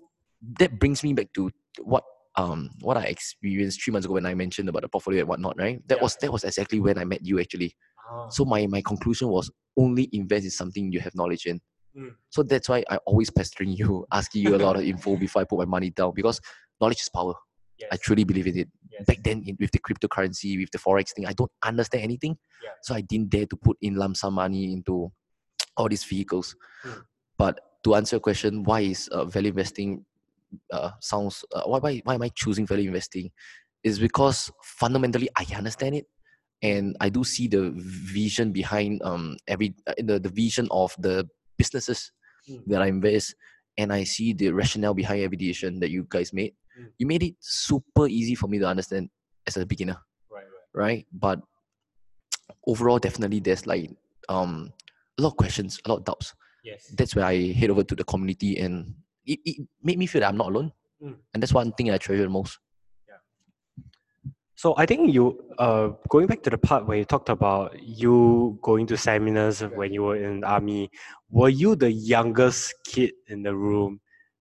that 0.58 0.78
brings 0.78 1.02
me 1.02 1.12
back 1.12 1.32
to 1.34 1.50
what 1.82 2.04
um 2.36 2.70
what 2.80 2.96
I 2.96 3.04
experienced 3.04 3.82
three 3.82 3.92
months 3.92 4.06
ago 4.06 4.14
when 4.14 4.26
I 4.26 4.34
mentioned 4.34 4.68
about 4.68 4.82
the 4.82 4.88
portfolio 4.88 5.20
and 5.20 5.28
whatnot, 5.28 5.56
right? 5.58 5.80
That 5.88 5.98
Yeah. 5.98 6.02
was 6.02 6.16
that 6.20 6.32
was 6.32 6.44
exactly 6.44 6.80
when 6.80 6.98
I 6.98 7.04
met 7.04 7.24
you 7.24 7.40
actually. 7.40 7.74
Ah, 8.10 8.28
So 8.28 8.44
my 8.44 8.66
my 8.66 8.82
conclusion 8.82 9.28
was 9.28 9.50
only 9.76 10.08
invest 10.12 10.44
in 10.44 10.50
something 10.50 10.92
you 10.92 11.00
have 11.00 11.14
knowledge 11.14 11.46
in. 11.46 11.60
Mm. 11.96 12.14
So 12.30 12.42
that's 12.42 12.68
why 12.68 12.82
I 12.90 12.96
always 13.06 13.30
pestering 13.30 13.70
you, 13.72 14.06
asking 14.12 14.42
you 14.42 14.56
a 14.56 14.58
lot 14.58 14.76
of 14.76 14.82
info 14.82 15.16
before 15.16 15.42
I 15.42 15.44
put 15.44 15.58
my 15.60 15.64
money 15.64 15.90
down 15.90 16.12
because 16.14 16.40
knowledge 16.80 17.00
is 17.00 17.08
power. 17.08 17.34
Yes, 17.78 17.88
I 17.92 17.96
truly 17.96 18.24
believe 18.24 18.46
in 18.46 18.58
it. 18.58 18.68
yes. 18.90 19.04
Back 19.06 19.22
then, 19.22 19.42
in, 19.46 19.56
with 19.60 19.70
the 19.72 19.78
cryptocurrency, 19.78 20.58
with 20.58 20.70
the 20.70 20.78
forex 20.78 21.12
thing, 21.14 21.26
I 21.26 21.32
don't 21.32 21.50
understand 21.64 22.04
anything, 22.04 22.36
Yeah. 22.62 22.70
so 22.82 22.94
I 22.94 23.00
didn't 23.00 23.30
dare 23.30 23.46
to 23.46 23.56
put 23.56 23.76
in 23.80 23.94
lump 23.96 24.16
sum 24.16 24.34
money 24.34 24.72
into 24.72 25.12
all 25.76 25.88
these 25.88 26.04
vehicles. 26.04 26.56
Mm. 26.84 27.04
But 27.38 27.60
to 27.84 27.94
answer 27.96 28.16
your 28.16 28.20
question, 28.20 28.62
why 28.64 28.80
is 28.80 29.08
uh, 29.08 29.24
value 29.24 29.50
investing 29.50 30.04
uh, 30.72 30.90
sounds? 31.00 31.44
Uh, 31.52 31.62
why, 31.66 31.78
why 31.78 32.00
why 32.04 32.14
am 32.14 32.22
I 32.22 32.30
choosing 32.34 32.66
value 32.66 32.88
investing? 32.88 33.30
Is 33.82 33.98
because 33.98 34.50
fundamentally 34.62 35.28
I 35.36 35.44
understand 35.54 35.96
it, 35.96 36.06
and 36.62 36.96
I 37.00 37.08
do 37.10 37.24
see 37.24 37.48
the 37.48 37.72
vision 37.76 38.52
behind 38.52 39.02
um 39.02 39.36
every 39.48 39.74
uh, 39.86 39.94
the 39.98 40.18
the 40.20 40.30
vision 40.30 40.68
of 40.70 40.94
the 40.98 41.28
businesses 41.58 42.12
Mm. 42.48 42.60
that 42.66 42.82
I 42.82 42.88
invest, 42.88 43.34
and 43.78 43.90
I 43.90 44.04
see 44.04 44.34
the 44.34 44.50
rationale 44.52 44.92
behind 44.92 45.22
every 45.22 45.38
decision 45.38 45.80
that 45.80 45.88
you 45.90 46.04
guys 46.08 46.30
made. 46.32 46.52
Mm. 46.78 46.88
You 46.98 47.06
made 47.06 47.22
it 47.22 47.34
super 47.40 48.06
easy 48.08 48.34
for 48.34 48.48
me 48.48 48.58
to 48.58 48.66
understand 48.66 49.10
as 49.46 49.56
a 49.56 49.64
beginner, 49.66 49.96
Right, 50.30 50.44
right. 50.74 50.82
right? 50.84 51.06
But 51.12 51.40
overall, 52.66 52.98
definitely 52.98 53.40
there's 53.40 53.66
like 53.66 53.90
um 54.28 54.72
a 55.18 55.22
lot 55.22 55.28
of 55.32 55.36
questions, 55.36 55.78
a 55.84 55.88
lot 55.88 55.98
of 55.98 56.04
doubts. 56.04 56.34
Yes. 56.64 56.86
That's 56.96 57.14
where 57.14 57.24
I 57.26 57.52
head 57.52 57.70
over 57.70 57.84
to 57.84 57.94
the 57.94 58.04
community, 58.04 58.58
and 58.58 58.94
it, 59.26 59.38
it 59.44 59.66
made 59.82 59.98
me 59.98 60.06
feel 60.06 60.20
that 60.20 60.28
I'm 60.28 60.36
not 60.38 60.48
alone, 60.48 60.72
Mm. 61.02 61.16
and 61.34 61.42
that's 61.42 61.52
one 61.52 61.72
thing 61.72 61.90
I 61.90 61.98
treasure 61.98 62.22
the 62.22 62.28
most. 62.30 62.58
So 64.56 64.72
I 64.78 64.86
think 64.86 65.12
you 65.12 65.38
uh 65.58 65.88
going 66.08 66.26
back 66.26 66.42
to 66.44 66.50
the 66.50 66.56
part 66.56 66.86
where 66.86 66.96
you 66.96 67.04
talked 67.04 67.28
about 67.28 67.76
you 67.82 68.56
going 68.62 68.86
to 68.86 68.96
seminars 68.96 69.60
when 69.62 69.92
you 69.92 70.02
were 70.04 70.16
in 70.16 70.40
the 70.40 70.46
army, 70.46 70.90
were 71.28 71.48
you 71.50 71.74
the 71.74 71.90
youngest 71.90 72.72
kid 72.86 73.12
in 73.28 73.42
the 73.42 73.54
room 73.54 74.00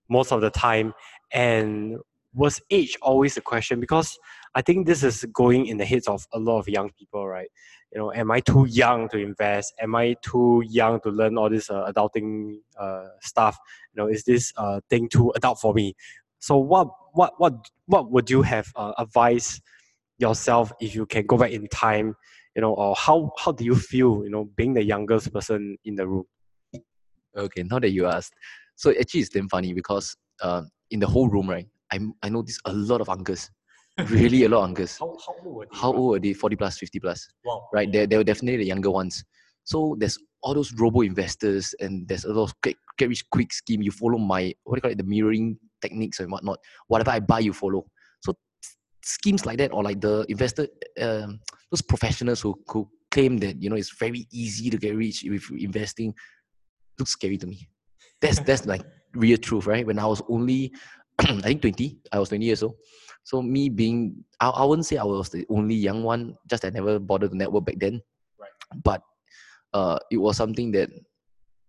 most 0.09 0.31
of 0.31 0.39
the 0.41 0.51
time? 0.51 0.93
And 1.33 1.97
was 2.33 2.61
age 2.69 2.97
always 3.01 3.37
a 3.37 3.41
question? 3.41 3.79
Because 3.79 4.17
I 4.55 4.61
think 4.61 4.85
this 4.85 5.03
is 5.03 5.25
going 5.33 5.67
in 5.67 5.77
the 5.77 5.85
heads 5.85 6.07
of 6.07 6.25
a 6.33 6.39
lot 6.39 6.59
of 6.59 6.67
young 6.67 6.91
people, 6.97 7.27
right? 7.27 7.49
You 7.91 7.99
know, 7.99 8.13
am 8.13 8.31
I 8.31 8.39
too 8.39 8.65
young 8.65 9.09
to 9.09 9.17
invest? 9.17 9.73
Am 9.79 9.95
I 9.95 10.15
too 10.21 10.63
young 10.67 10.99
to 11.01 11.09
learn 11.09 11.37
all 11.37 11.49
this 11.49 11.69
uh, 11.69 11.91
adulting 11.91 12.57
uh, 12.79 13.07
stuff? 13.21 13.57
You 13.93 14.03
know, 14.03 14.09
is 14.09 14.23
this 14.23 14.51
uh, 14.57 14.81
thing 14.89 15.09
too 15.09 15.31
adult 15.35 15.59
for 15.59 15.73
me? 15.73 15.95
So 16.39 16.57
what 16.57 16.89
what 17.13 17.33
what 17.37 17.53
what 17.85 18.11
would 18.11 18.29
you 18.29 18.41
have 18.41 18.71
uh, 18.75 19.05
yourself 20.17 20.71
if 20.79 20.95
you 20.95 21.05
can 21.05 21.25
go 21.25 21.37
back 21.37 21.51
in 21.51 21.67
time 21.67 22.15
you 22.55 22.61
know 22.61 22.73
or 22.73 22.95
how 22.95 23.31
how 23.43 23.51
do 23.51 23.65
you 23.65 23.75
feel 23.75 24.23
you 24.23 24.29
know 24.29 24.45
being 24.55 24.73
the 24.73 24.83
youngest 24.83 25.33
person 25.33 25.75
in 25.85 25.95
the 25.95 26.07
room 26.07 26.25
Okay, 27.35 27.63
now 27.63 27.79
that 27.79 27.89
you 27.89 28.05
asked, 28.05 28.35
so 28.75 28.91
actually 28.91 29.21
it's 29.21 29.29
damn 29.29 29.49
funny 29.49 29.73
because 29.73 30.15
uh, 30.41 30.63
in 30.91 30.99
the 30.99 31.07
whole 31.07 31.27
room, 31.27 31.49
right, 31.49 31.67
I 31.93 31.99
I 32.25 32.29
noticed 32.29 32.61
a 32.65 32.73
lot 32.73 33.01
of 33.01 33.09
uncles, 33.09 33.51
really 34.09 34.43
a 34.43 34.49
lot 34.49 34.59
of 34.59 34.69
uncles. 34.69 34.97
how, 34.97 35.15
how 35.25 35.35
old 35.45 35.55
were 35.55 35.65
they 35.65 35.77
How 35.77 35.93
old 35.93 36.15
are 36.15 36.19
they? 36.19 36.33
Forty 36.33 36.55
plus, 36.55 36.77
fifty 36.77 36.99
plus, 36.99 37.27
wow 37.45 37.67
right? 37.73 37.91
They're 37.91 38.07
they're 38.07 38.23
definitely 38.23 38.57
the 38.57 38.71
younger 38.73 38.91
ones. 38.91 39.23
So 39.63 39.95
there's 39.99 40.17
all 40.41 40.53
those 40.53 40.73
robo 40.73 41.01
investors 41.01 41.73
and 41.79 42.05
there's 42.07 42.25
a 42.25 42.33
lot 42.33 42.43
of 42.43 42.53
get, 42.61 42.75
get 42.97 43.07
rich 43.07 43.23
quick 43.29 43.53
scheme. 43.53 43.81
You 43.81 43.91
follow 43.91 44.17
my 44.17 44.53
what 44.63 44.75
do 44.75 44.77
you 44.77 44.81
call 44.81 44.91
it, 44.91 44.97
the 44.97 45.03
mirroring 45.03 45.57
techniques 45.81 46.19
and 46.19 46.31
whatnot. 46.31 46.59
Whatever 46.87 47.11
I 47.11 47.19
buy, 47.19 47.39
you 47.39 47.53
follow. 47.53 47.85
So 48.21 48.35
schemes 49.03 49.45
like 49.45 49.57
that, 49.59 49.71
or 49.71 49.83
like 49.83 50.01
the 50.01 50.25
investor, 50.29 50.67
um, 50.99 51.39
those 51.71 51.81
professionals 51.81 52.41
who 52.41 52.59
who 52.67 52.89
claim 53.11 53.37
that 53.37 53.61
you 53.61 53.69
know 53.69 53.75
it's 53.75 53.95
very 53.97 54.27
easy 54.31 54.69
to 54.69 54.77
get 54.77 54.95
rich 54.95 55.23
with 55.29 55.43
investing, 55.57 56.13
looks 56.97 57.11
scary 57.11 57.37
to 57.37 57.47
me. 57.47 57.67
That's 58.21 58.39
that's 58.39 58.65
like 58.65 58.83
real 59.13 59.37
truth, 59.37 59.67
right? 59.67 59.85
When 59.85 59.99
I 59.99 60.05
was 60.05 60.21
only, 60.29 60.73
I 61.25 61.41
think 61.41 61.61
twenty, 61.61 61.99
I 62.11 62.19
was 62.19 62.29
twenty 62.29 62.45
years 62.45 62.63
old. 62.63 62.75
So 63.23 63.41
me 63.41 63.69
being, 63.69 64.23
I, 64.39 64.49
I 64.49 64.65
wouldn't 64.65 64.85
say 64.85 64.97
I 64.97 65.03
was 65.03 65.29
the 65.29 65.45
only 65.49 65.75
young 65.75 66.03
one. 66.03 66.35
Just 66.49 66.65
I 66.65 66.69
never 66.69 66.99
bothered 66.99 67.31
to 67.31 67.37
network 67.37 67.65
back 67.65 67.79
then. 67.79 68.01
Right. 68.37 68.51
But 68.83 69.01
uh, 69.73 69.97
it 70.11 70.17
was 70.17 70.35
something 70.37 70.71
that 70.73 70.89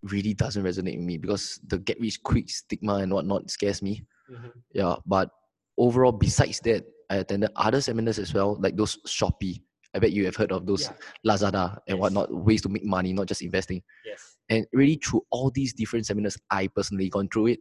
really 0.02 0.34
doesn't 0.34 0.64
resonate 0.64 0.96
with 0.99 1.06
me 1.06 1.16
because 1.16 1.61
the 1.68 1.78
get 1.78 1.99
rich 2.00 2.23
quick 2.23 2.50
stigma 2.50 2.96
and 2.96 3.12
whatnot 3.12 3.50
scares 3.50 3.82
me. 3.82 4.04
Mhm. 4.30 4.52
Yeah, 4.73 4.96
but 5.06 5.30
overall, 5.78 6.12
besides 6.12 6.61
that, 6.61 6.84
I 7.11 7.16
attended 7.16 7.50
other 7.56 7.80
seminars 7.80 8.18
as 8.18 8.34
well, 8.34 8.58
like 8.61 8.76
those 8.76 8.99
Shopee. 9.06 9.62
I 9.94 10.00
bet 10.00 10.12
you 10.12 10.25
have 10.25 10.34
heard 10.37 10.50
of 10.50 10.66
those 10.66 10.82
Yeah. 10.90 10.96
Lazada 11.25 11.78
and 11.87 11.96
Yes. 11.96 12.00
whatnot, 12.00 12.34
ways 12.34 12.62
to 12.62 12.68
make 12.68 12.84
money, 12.84 13.12
not 13.12 13.26
just 13.28 13.42
investing. 13.42 13.80
yes 14.04 14.37
And 14.49 14.66
really, 14.73 14.96
through 14.96 15.23
all 15.30 15.50
these 15.50 15.73
different 15.73 16.04
seminars, 16.06 16.37
I 16.50 16.66
personally 16.66 17.08
gone 17.08 17.28
through 17.28 17.46
it. 17.49 17.61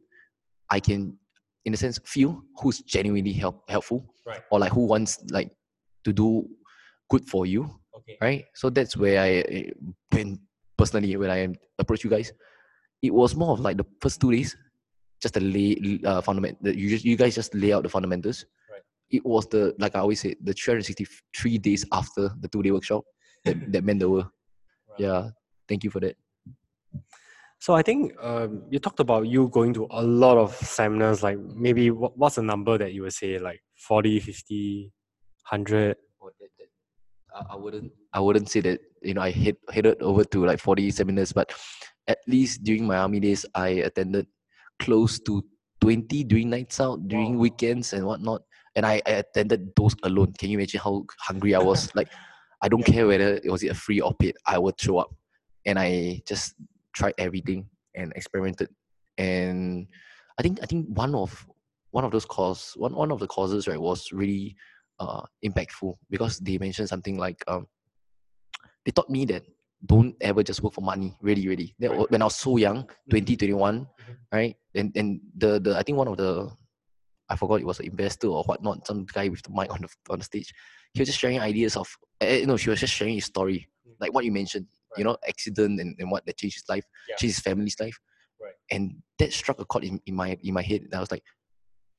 I 0.69 0.79
can, 0.79 1.17
in 1.65 1.73
a 1.73 1.77
sense, 1.77 1.99
feel 2.05 2.43
who's 2.59 2.79
genuinely 2.81 3.33
help 3.33 3.63
helpful, 3.69 4.05
Right. 4.25 4.41
or 4.51 4.59
like 4.59 4.71
who 4.71 4.85
wants 4.85 5.19
like 5.31 5.51
to 6.03 6.13
do 6.13 6.47
good 7.09 7.25
for 7.29 7.45
you, 7.45 7.69
okay 7.95 8.17
right? 8.21 8.45
So 8.55 8.69
that's 8.69 8.97
where 8.97 9.21
I, 9.21 9.29
eh, 9.29 9.69
when 10.11 10.39
personally, 10.77 11.15
when 11.17 11.29
I 11.29 11.55
approach 11.79 12.03
you 12.03 12.09
guys, 12.09 12.33
it 13.01 13.13
was 13.13 13.35
more 13.35 13.51
of 13.53 13.59
like 13.59 13.77
the 13.77 13.85
first 14.01 14.19
two 14.21 14.31
days, 14.31 14.55
just 15.21 15.33
the 15.35 15.41
lay 15.41 15.99
uh, 16.05 16.21
fundament. 16.21 16.57
You 16.63 16.89
just 16.89 17.05
you 17.05 17.15
guys 17.15 17.35
just 17.35 17.53
lay 17.53 17.71
out 17.73 17.83
the 17.83 17.89
fundamentals. 17.89 18.45
Right. 18.71 18.81
It 19.09 19.25
was 19.25 19.47
the 19.47 19.73
like 19.79 19.95
I 19.95 19.99
always 19.99 20.19
say, 20.21 20.35
the 20.41 20.53
363 20.53 21.57
days 21.59 21.85
after 21.91 22.29
the 22.39 22.47
two 22.47 22.63
day 22.63 22.71
workshop 22.71 23.03
that, 23.45 23.71
that 23.71 23.83
meant 23.83 23.99
the 23.99 24.09
world. 24.09 24.27
Right. 24.89 24.99
Yeah, 24.99 25.29
thank 25.67 25.83
you 25.83 25.89
for 25.89 25.99
that. 26.01 26.15
So 27.63 27.73
i 27.73 27.81
think 27.81 28.11
um, 28.29 28.61
you 28.69 28.79
talked 28.85 28.99
about 28.99 29.27
you 29.33 29.47
going 29.57 29.73
to 29.73 29.87
a 29.91 30.03
lot 30.03 30.37
of 30.37 30.53
seminars 30.55 31.23
like 31.23 31.37
maybe 31.65 31.91
what, 31.91 32.17
what's 32.17 32.35
the 32.35 32.41
number 32.41 32.77
that 32.77 32.93
you 32.93 33.03
would 33.03 33.13
say 33.13 33.39
like 33.39 33.61
40 33.77 34.19
50 34.19 34.91
100 35.49 35.97
Oh, 36.23 36.29
that, 36.39 36.49
that, 36.57 36.67
I, 37.35 37.53
I 37.53 37.55
wouldn't 37.57 37.91
I 38.13 38.19
wouldn't 38.19 38.49
say 38.49 38.61
that 38.61 38.79
you 39.01 39.13
know 39.13 39.21
I 39.21 39.31
head 39.31 39.57
headed 39.69 40.01
over 40.01 40.23
to 40.23 40.45
like 40.45 40.59
40 40.59 40.91
seminars, 40.91 41.33
but 41.33 41.51
at 42.07 42.19
least 42.27 42.63
during 42.63 42.85
my 42.87 42.97
army 42.97 43.19
days 43.19 43.45
I 43.55 43.69
attended 43.87 44.27
close 44.79 45.19
to 45.27 45.43
20 45.81 46.23
during 46.23 46.49
nights 46.49 46.79
out, 46.79 47.07
during 47.07 47.33
Wow. 47.33 47.39
weekends 47.39 47.93
and 47.93 48.05
whatnot. 48.05 48.41
And 48.75 48.85
I, 48.85 49.01
I 49.05 49.23
attended 49.23 49.75
those 49.75 49.95
alone. 50.03 50.33
Can 50.39 50.49
you 50.49 50.57
imagine 50.57 50.79
how 50.79 51.05
hungry 51.19 51.55
I 51.55 51.59
was? 51.59 51.91
like 51.95 52.09
I 52.61 52.69
don't 52.69 52.85
care 52.85 53.05
whether 53.07 53.35
it 53.43 53.51
was 53.51 53.63
it 53.63 53.71
a 53.71 53.75
free 53.75 53.99
or 53.99 54.13
paid, 54.13 54.35
I 54.45 54.57
would 54.57 54.79
show 54.79 54.99
up. 54.99 55.11
And 55.65 55.77
I 55.77 56.21
just 56.25 56.55
tried 56.93 57.13
everything 57.17 57.67
and 57.95 58.13
experimented. 58.15 58.69
And 59.17 59.87
I 60.37 60.41
think 60.41 60.59
I 60.61 60.65
think 60.65 60.87
one 60.89 61.13
of 61.15 61.45
one 61.91 62.03
of 62.05 62.11
those 62.11 62.25
course 62.25 62.73
one, 62.75 62.95
one 62.95 63.11
of 63.11 63.19
the 63.19 63.27
causes 63.27 63.67
right 63.67 63.79
was 63.79 64.11
really 64.11 64.55
uh, 64.99 65.21
impactful 65.45 65.93
because 66.09 66.39
they 66.39 66.57
mentioned 66.57 66.89
something 66.89 67.17
like 67.17 67.43
um, 67.47 67.67
they 68.85 68.91
taught 68.91 69.09
me 69.09 69.25
that 69.25 69.43
don't 69.85 70.15
ever 70.21 70.41
just 70.43 70.63
work 70.63 70.73
for 70.73 70.81
money 70.81 71.13
really 71.21 71.47
really 71.47 71.75
that, 71.79 71.91
Right. 71.91 72.09
when 72.09 72.21
i 72.21 72.25
was 72.25 72.35
so 72.35 72.57
young 72.57 72.87
20 73.09 73.35
21 73.35 73.85
Mhm. 73.85 73.87
right 74.31 74.55
and 74.75 74.95
and 74.95 75.19
the 75.37 75.59
the 75.59 75.77
i 75.77 75.83
think 75.83 75.97
one 75.97 76.07
of 76.07 76.17
the 76.17 76.49
i 77.29 77.35
forgot 77.35 77.59
it 77.59 77.65
was 77.65 77.79
an 77.79 77.87
investor 77.87 78.27
or 78.27 78.43
whatnot 78.45 78.87
some 78.87 79.05
guy 79.05 79.27
with 79.27 79.41
the 79.43 79.51
mic 79.51 79.71
on 79.73 79.81
the 79.81 79.89
on 80.09 80.19
the 80.19 80.25
stage 80.25 80.53
he 80.93 81.01
was 81.01 81.09
just 81.09 81.19
sharing 81.19 81.39
ideas 81.39 81.75
of 81.75 81.87
eh, 82.21 82.45
no 82.45 82.55
she 82.55 82.69
was 82.69 82.79
just 82.79 82.93
sharing 82.93 83.15
his 83.15 83.25
story 83.25 83.67
Mm. 83.85 83.95
like 83.99 84.13
what 84.13 84.23
you 84.23 84.31
mentioned 84.31 84.65
you 84.97 85.03
know 85.03 85.17
accident 85.27 85.79
and, 85.79 85.95
and 85.99 86.11
what 86.11 86.25
that 86.25 86.37
changed 86.37 86.55
his 86.57 86.69
life 86.69 86.85
Yeah. 87.09 87.15
changed 87.17 87.37
his 87.37 87.43
family's 87.43 87.79
life 87.79 87.97
Right. 88.41 88.53
and 88.71 89.01
that 89.19 89.31
struck 89.31 89.59
a 89.59 89.65
chord 89.65 89.83
in, 89.85 90.01
in 90.05 90.15
my 90.15 90.37
in 90.43 90.53
my 90.53 90.61
head 90.61 90.81
and 90.81 90.93
i 90.95 90.99
was 90.99 91.11
like 91.11 91.23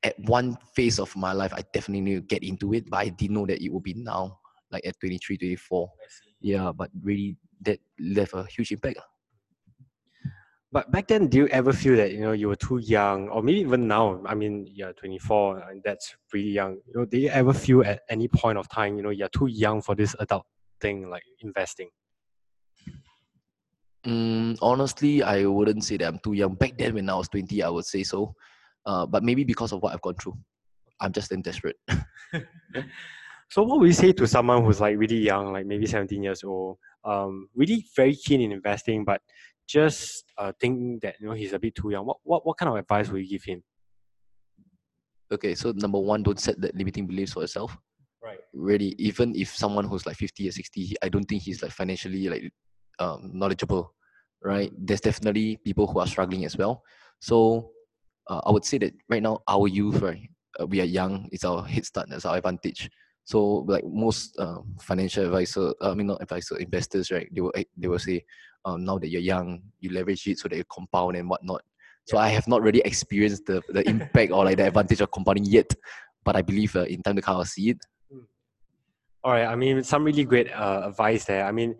at 0.04 0.18
one 0.20 0.56
phase 0.76 0.98
of 1.00 1.16
my 1.16 1.32
life, 1.32 1.52
I 1.54 1.62
definitely 1.72 2.02
knew 2.02 2.20
to 2.20 2.26
get 2.26 2.44
into 2.44 2.74
it, 2.74 2.88
but 2.90 2.98
I 2.98 3.08
didn't 3.08 3.34
know 3.34 3.46
that 3.46 3.64
it 3.64 3.72
would 3.72 3.82
be 3.82 3.94
now, 3.94 4.38
like 4.70 4.86
at 4.86 5.00
23, 5.00 5.38
24. 5.38 5.90
Yeah, 6.40 6.72
but 6.76 6.90
really 7.02 7.38
that 7.62 7.80
left 7.98 8.34
a 8.34 8.44
huge 8.44 8.70
impact. 8.70 8.98
But 10.70 10.90
back 10.90 11.06
then, 11.08 11.28
do 11.28 11.38
you 11.38 11.46
ever 11.48 11.72
feel 11.72 11.96
that 11.96 12.12
you 12.12 12.20
know 12.20 12.32
you 12.32 12.48
were 12.48 12.56
too 12.56 12.78
young, 12.78 13.28
or 13.28 13.42
maybe 13.42 13.60
even 13.60 13.88
now? 13.88 14.20
I 14.26 14.34
mean, 14.34 14.66
you're 14.68 14.92
24, 14.92 15.70
and 15.70 15.82
that's 15.82 16.14
pretty 16.28 16.48
young. 16.50 16.80
You 16.86 16.92
know, 17.00 17.04
do 17.06 17.16
you 17.16 17.28
ever 17.30 17.54
feel 17.54 17.82
at 17.84 18.00
any 18.10 18.28
point 18.28 18.58
of 18.58 18.68
time, 18.68 18.96
you 18.96 19.02
know, 19.02 19.10
you're 19.10 19.28
too 19.28 19.46
young 19.46 19.80
for 19.80 19.94
this 19.94 20.14
adult 20.18 20.44
thing 20.80 21.08
like 21.08 21.22
investing? 21.40 21.88
Mm, 24.06 24.58
honestly, 24.60 25.22
I 25.22 25.46
wouldn't 25.46 25.84
say 25.84 25.96
that 25.96 26.08
I'm 26.08 26.18
too 26.18 26.34
young. 26.34 26.54
Back 26.54 26.76
then, 26.76 26.94
when 26.94 27.08
I 27.08 27.14
was 27.14 27.28
20, 27.28 27.62
I 27.62 27.68
would 27.68 27.86
say 27.86 28.02
so. 28.02 28.34
Uh, 28.84 29.06
but 29.06 29.22
maybe 29.22 29.44
because 29.44 29.72
of 29.72 29.82
what 29.82 29.94
I've 29.94 30.02
gone 30.02 30.16
through, 30.16 30.36
I'm 31.00 31.12
just 31.12 31.30
then 31.30 31.42
desperate. 31.42 31.76
So, 33.50 33.62
what 33.62 33.78
would 33.78 33.86
you 33.86 33.92
say 33.92 34.12
to 34.12 34.26
someone 34.26 34.64
who's 34.64 34.80
like 34.80 34.98
really 34.98 35.18
young, 35.18 35.52
like 35.52 35.66
maybe 35.66 35.86
17 35.86 36.22
years 36.22 36.42
old, 36.42 36.78
um, 37.04 37.48
really 37.54 37.86
very 37.94 38.16
keen 38.16 38.40
in 38.40 38.52
investing, 38.52 39.04
but 39.04 39.20
just 39.68 40.24
uh, 40.38 40.52
thinking 40.60 40.98
that 41.02 41.16
you 41.20 41.28
know 41.28 41.34
he's 41.34 41.52
a 41.52 41.58
bit 41.58 41.74
too 41.74 41.90
young? 41.90 42.06
What 42.06 42.16
what, 42.24 42.46
what 42.46 42.56
kind 42.56 42.70
of 42.70 42.76
advice 42.76 43.08
would 43.10 43.22
you 43.22 43.28
give 43.28 43.44
him? 43.44 43.62
okay, 45.32 45.54
so 45.54 45.72
number 45.76 45.98
one, 45.98 46.22
don't 46.22 46.40
set 46.40 46.60
that 46.60 46.74
limiting 46.74 47.06
beliefs 47.06 47.32
for 47.32 47.40
yourself. 47.42 47.76
Right. 48.22 48.38
Really, 48.52 48.94
even 48.98 49.34
if 49.34 49.54
someone 49.54 49.84
who's 49.84 50.06
like 50.06 50.16
50 50.16 50.48
or 50.48 50.52
60, 50.52 50.94
I 51.02 51.08
don't 51.08 51.24
think 51.24 51.42
he's 51.42 51.62
like 51.62 51.72
financially 51.72 52.28
like 52.28 52.52
um, 52.98 53.30
knowledgeable, 53.32 53.94
right? 54.42 54.72
There's 54.78 55.00
definitely 55.00 55.58
people 55.64 55.86
who 55.86 55.98
are 56.00 56.06
struggling 56.06 56.44
as 56.44 56.56
well. 56.56 56.82
So 57.20 57.70
uh, 58.28 58.40
I 58.46 58.50
would 58.50 58.64
say 58.64 58.78
that 58.78 58.94
right 59.08 59.22
now, 59.22 59.40
our 59.48 59.68
youth, 59.68 60.00
right, 60.00 60.28
uh, 60.60 60.66
we 60.66 60.80
are 60.80 60.84
young. 60.84 61.28
It's 61.32 61.44
our 61.44 61.64
head 61.64 61.84
start. 61.84 62.08
That's 62.08 62.24
our 62.24 62.36
advantage. 62.36 62.90
So 63.24 63.64
like 63.66 63.84
most 63.86 64.38
uh, 64.38 64.58
financial 64.80 65.24
advisor, 65.24 65.72
uh, 65.80 65.92
I 65.92 65.94
mean 65.94 66.08
not 66.08 66.22
advisor, 66.22 66.58
investors, 66.58 67.10
right? 67.10 67.28
They 67.32 67.40
will 67.40 67.52
they 67.76 67.88
will 67.88 67.98
say, 67.98 68.24
um, 68.64 68.84
now 68.84 68.98
that 68.98 69.08
you're 69.08 69.20
young, 69.20 69.62
you 69.80 69.90
leverage 69.90 70.26
it 70.26 70.38
so 70.38 70.48
that 70.48 70.56
you 70.56 70.64
compound 70.70 71.16
and 71.16 71.28
whatnot. 71.28 71.62
So 72.06 72.18
I 72.18 72.28
have 72.28 72.46
not 72.46 72.60
really 72.60 72.80
experienced 72.84 73.46
the, 73.46 73.62
the 73.70 73.88
impact 73.88 74.30
or 74.30 74.44
like 74.44 74.58
the 74.58 74.66
advantage 74.66 75.00
of 75.00 75.10
compounding 75.10 75.46
yet, 75.46 75.74
but 76.22 76.36
I 76.36 76.42
believe 76.42 76.76
uh, 76.76 76.84
in 76.84 77.02
time 77.02 77.16
to 77.16 77.22
come 77.22 77.36
I'll 77.36 77.44
see 77.46 77.70
it. 77.70 77.78
All 79.22 79.32
right. 79.32 79.46
I 79.46 79.56
mean, 79.56 79.82
some 79.82 80.04
really 80.04 80.24
great 80.24 80.52
uh, 80.52 80.82
advice 80.84 81.24
there. 81.24 81.46
I 81.46 81.52
mean, 81.52 81.76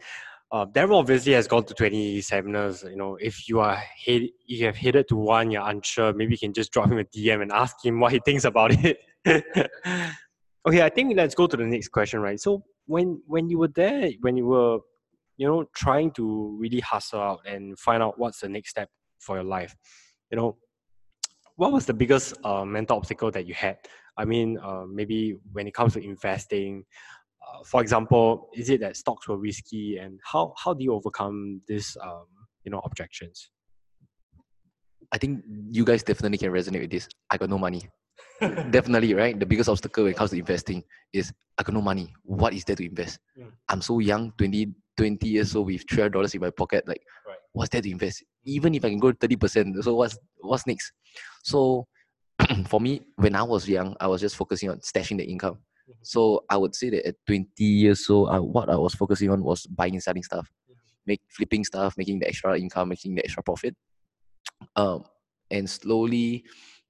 uh, 0.55 0.65
Daryl 0.67 1.01
obviously 1.01 1.33
has 1.33 1.49
gone 1.49 1.65
to 1.65 1.75
27ers. 1.75 2.89
You 2.89 2.95
know, 2.95 3.17
if 3.21 3.49
you 3.49 3.59
are 3.59 3.75
head, 3.75 4.23
you 4.47 4.67
have 4.67 4.77
headed 4.77 5.09
to 5.09 5.17
one, 5.17 5.51
you're 5.51 5.69
unsure, 5.69 6.13
maybe 6.13 6.35
you 6.35 6.39
can 6.39 6.53
just 6.53 6.71
drop 6.71 6.93
him 6.93 6.99
a 7.01 7.05
DM 7.05 7.43
and 7.43 7.51
ask 7.51 7.85
him 7.85 7.99
what 7.99 8.13
he 8.13 8.21
thinks 8.25 8.45
about 8.45 8.71
it. 8.73 8.99
okay, 9.27 10.83
I 10.83 10.91
think 10.91 11.17
let's 11.17 11.35
go 11.35 11.49
to 11.49 11.57
the 11.57 11.65
next 11.65 11.89
question, 11.89 12.21
right? 12.21 12.39
So 12.39 12.63
when 12.87 13.21
when 13.27 13.51
you 13.51 13.59
were 13.59 13.73
there, 13.75 14.11
when 14.21 14.37
you 14.37 14.47
were, 14.47 14.79
you 15.39 15.49
know, 15.49 15.65
trying 15.75 16.13
to 16.13 16.57
really 16.61 16.79
hustle 16.79 17.21
out 17.21 17.41
and 17.45 17.77
find 17.77 18.01
out 18.01 18.17
what's 18.17 18.39
the 18.39 18.49
next 18.49 18.71
step 18.71 18.89
for 19.19 19.35
your 19.35 19.45
life, 19.45 19.75
you 20.31 20.37
know, 20.37 20.57
what 21.57 21.73
was 21.73 21.85
the 21.85 21.95
biggest 21.95 22.35
uh, 22.45 22.65
mental 22.65 22.97
obstacle 22.99 23.33
that 23.33 23.45
you 23.45 23.55
had? 23.55 23.79
I 24.17 24.25
mean, 24.25 24.59
uh, 24.63 24.85
maybe 24.89 25.37
when 25.51 25.67
it 25.67 25.75
comes 25.75 25.95
to 25.95 26.01
investing, 26.01 26.85
uh, 27.47 27.63
for 27.65 27.81
example, 27.81 28.49
is 28.55 28.71
it 28.71 28.81
that 28.81 28.97
stocks 28.97 29.29
were 29.29 29.37
risky, 29.39 29.99
and 29.99 30.21
how 30.25 30.55
how 30.63 30.75
do 30.75 30.85
you 30.85 30.93
overcome 30.95 31.61
this, 31.69 31.97
um, 32.03 32.27
you 32.65 32.71
know, 32.71 32.81
objections? 32.85 33.51
I 35.13 35.19
think 35.19 35.45
you 35.71 35.85
guys 35.85 36.03
definitely 36.03 36.39
can 36.39 36.51
resonate 36.51 36.81
with 36.81 36.91
this. 36.91 37.09
I 37.31 37.37
got 37.37 37.51
no 37.51 37.59
money. 37.59 37.83
definitely, 38.71 39.15
right? 39.15 39.39
The 39.39 39.47
biggest 39.47 39.69
obstacle 39.69 40.05
when 40.05 40.13
it 40.13 40.17
comes 40.17 40.31
to 40.31 40.39
investing 40.39 40.83
is 41.13 41.33
I 41.59 41.63
got 41.63 41.75
no 41.75 41.83
money. 41.83 42.13
What 42.23 42.53
is 42.53 42.65
there 42.65 42.77
to 42.77 42.85
invest? 42.85 43.19
Mm. 43.39 43.53
I'm 43.69 43.83
so 43.83 43.99
young, 43.99 44.33
20, 44.39 44.75
20 44.97 45.29
years 45.29 45.55
old 45.55 45.67
with 45.67 45.87
$300 45.87 46.35
in 46.35 46.41
my 46.41 46.51
pocket. 46.51 46.87
Like, 46.87 47.03
Right. 47.27 47.37
what's 47.53 47.71
there 47.71 47.81
to 47.83 47.91
invest? 47.91 48.25
Even 48.45 48.75
if 48.75 48.85
I 48.85 48.91
can 48.91 48.99
go 48.99 49.13
30%, 49.13 49.83
so 49.83 49.95
what's 49.95 50.19
what's 50.39 50.67
next? 50.67 50.93
So 51.43 51.87
for 52.69 52.81
me, 52.81 53.07
when 53.17 53.35
I 53.37 53.43
was 53.43 53.69
young, 53.69 53.97
I 54.01 54.07
was 54.07 54.21
just 54.21 54.37
focusing 54.37 54.71
on 54.71 54.79
stashing 54.79 55.19
the 55.19 55.25
income. 55.25 55.59
Mhm. 55.89 55.95
So 56.03 56.45
I 56.49 56.57
would 56.57 56.75
say 56.75 56.91
that 56.91 57.07
at 57.07 57.17
20 57.27 57.65
years 57.65 58.09
old, 58.09 58.31
I, 58.31 58.39
what 58.39 58.69
I 58.71 58.77
was 58.77 58.95
focusing 58.95 59.31
on 59.31 59.43
was 59.43 59.67
buying 59.67 59.95
and 59.95 60.03
selling 60.03 60.23
stuff, 60.23 60.51
Mhm. 60.71 60.77
make 61.07 61.21
flipping 61.29 61.65
stuff, 61.65 61.97
making 61.97 62.21
the 62.21 62.29
extra 62.29 62.59
income, 62.59 62.89
making 62.89 63.15
the 63.15 63.25
extra 63.25 63.43
profit. 63.43 63.77
Um, 64.77 65.05
and 65.51 65.69
slowly, 65.69 66.45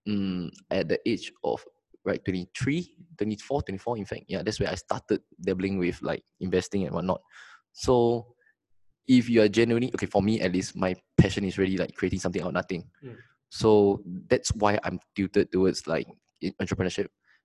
mm, 0.09 0.51
at 0.71 0.89
the 0.89 1.01
age 1.09 1.33
of 1.43 1.65
right 2.05 2.23
23, 2.25 2.97
24, 3.19 3.63
24, 3.63 3.99
in 3.99 4.05
fact, 4.05 4.25
yeah, 4.29 4.43
that's 4.43 4.61
where 4.61 4.71
I 4.71 4.75
started 4.75 5.23
dabbling 5.41 5.79
with 5.79 6.01
like 6.03 6.23
investing 6.41 6.85
and 6.85 6.95
whatnot. 6.95 7.21
So 7.73 8.35
if 9.09 9.29
you 9.29 9.43
are 9.43 9.49
genuinely 9.49 9.91
okay, 9.95 10.07
for 10.07 10.23
me 10.23 10.41
at 10.41 10.53
least, 10.53 10.77
my 10.77 10.95
passion 11.19 11.45
is 11.45 11.59
really 11.59 11.77
like 11.77 11.95
creating 11.95 12.21
something 12.21 12.43
out 12.43 12.49
of 12.49 12.55
nothing. 12.55 12.85
Mm. 13.03 13.17
So 13.51 14.03
that's 14.29 14.51
why 14.55 14.79
I'm 14.85 14.99
tilted 15.15 15.51
towards 15.53 15.87
like 15.87 16.07
in- 16.41 16.55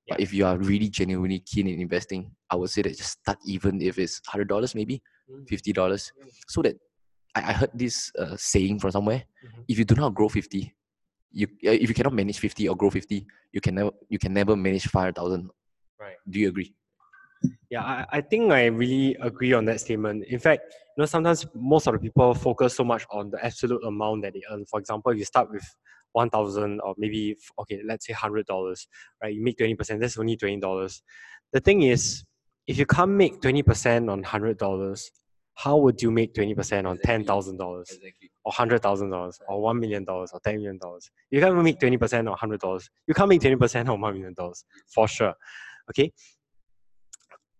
But 0.09 0.19
if 0.19 0.33
you 0.33 0.45
are 0.45 0.57
really 0.57 0.89
genuinely 0.89 1.39
keen 1.39 1.67
in 1.67 1.79
investing, 1.79 2.31
I 2.49 2.55
would 2.55 2.69
say 2.69 2.81
that 2.81 2.97
just 2.97 3.19
start 3.21 3.37
even 3.45 3.81
if 3.81 3.97
it's 3.99 4.21
hundred 4.25 4.47
dollars, 4.49 4.73
maybe 4.75 5.01
Mm. 5.29 5.47
fifty 5.47 5.71
dollars, 5.71 6.11
Mm. 6.17 6.29
so 6.47 6.61
that 6.63 6.75
I, 7.35 7.39
I 7.49 7.53
heard 7.53 7.71
this 7.73 8.11
uh, 8.17 8.35
saying 8.37 8.79
from 8.79 8.91
somewhere: 8.91 9.23
Mhm. 9.45 9.65
if 9.67 9.77
you 9.77 9.85
do 9.85 9.95
not 9.95 10.15
grow 10.15 10.27
fifty, 10.29 10.73
you 11.31 11.45
uh, 11.65 11.77
if 11.83 11.87
you 11.89 11.93
cannot 11.95 12.13
manage 12.13 12.39
fifty 12.39 12.67
or 12.67 12.75
grow 12.75 12.89
fifty, 12.89 13.27
you 13.53 13.61
can 13.61 13.75
never 13.75 13.91
you 14.09 14.17
can 14.17 14.33
never 14.33 14.55
manage 14.55 14.87
five 14.87 15.13
thousand. 15.13 15.49
Right. 15.99 16.15
Do 16.27 16.39
you 16.39 16.49
agree? 16.49 16.73
Yeah, 17.69 17.83
I, 17.83 18.05
I 18.17 18.21
think 18.21 18.51
I 18.51 18.65
really 18.65 19.15
agree 19.21 19.53
on 19.53 19.65
that 19.65 19.79
statement. 19.79 20.25
In 20.25 20.39
fact, 20.39 20.63
you 20.97 21.01
know, 21.01 21.05
sometimes 21.05 21.45
most 21.53 21.87
of 21.87 21.93
the 21.93 21.99
people 21.99 22.33
focus 22.33 22.75
so 22.75 22.83
much 22.83 23.05
on 23.11 23.29
the 23.29 23.43
absolute 23.45 23.83
amount 23.85 24.23
that 24.23 24.33
they 24.33 24.41
earn. 24.51 24.65
For 24.65 24.79
example, 24.79 25.11
if 25.11 25.19
you 25.19 25.25
start 25.25 25.51
with 25.51 25.63
one 26.13 26.29
thousand 26.29 26.79
or 26.81 26.95
maybe 26.97 27.35
okay, 27.59 27.81
let's 27.85 28.07
say 28.07 28.13
hundred 28.13 28.45
dollars, 28.45 28.87
right? 29.21 29.33
You 29.33 29.43
make 29.43 29.57
twenty 29.57 29.75
percent. 29.75 30.01
That's 30.01 30.17
only 30.17 30.37
twenty 30.37 30.59
dollars. 30.59 31.01
The 31.53 31.59
thing 31.59 31.83
is, 31.83 32.23
if 32.67 32.77
you 32.77 32.85
can't 32.85 33.11
make 33.11 33.41
twenty 33.41 33.63
percent 33.63 34.09
on 34.09 34.23
hundred 34.23 34.57
dollars, 34.57 35.11
how 35.55 35.77
would 35.77 36.01
you 36.01 36.11
make 36.11 36.33
twenty 36.33 36.55
percent 36.55 36.87
on 36.87 36.97
ten 37.03 37.23
thousand 37.23 37.57
dollars? 37.57 37.91
Or 38.45 38.51
hundred 38.51 38.81
thousand 38.81 39.09
dollars 39.09 39.39
or 39.47 39.61
one 39.61 39.79
million 39.79 40.05
dollars 40.05 40.31
or 40.33 40.39
ten 40.39 40.55
million 40.55 40.77
dollars. 40.77 41.11
You 41.31 41.41
can't 41.41 41.61
make 41.61 41.79
twenty 41.79 41.97
percent 41.97 42.27
or 42.27 42.35
hundred 42.35 42.61
dollars. 42.61 42.89
You 43.07 43.13
can't 43.13 43.29
make 43.29 43.41
twenty 43.41 43.57
percent 43.57 43.89
or 43.89 43.97
one 43.97 44.13
million 44.13 44.33
dollars 44.33 44.63
for 44.93 45.07
sure. 45.07 45.33
Okay. 45.89 46.11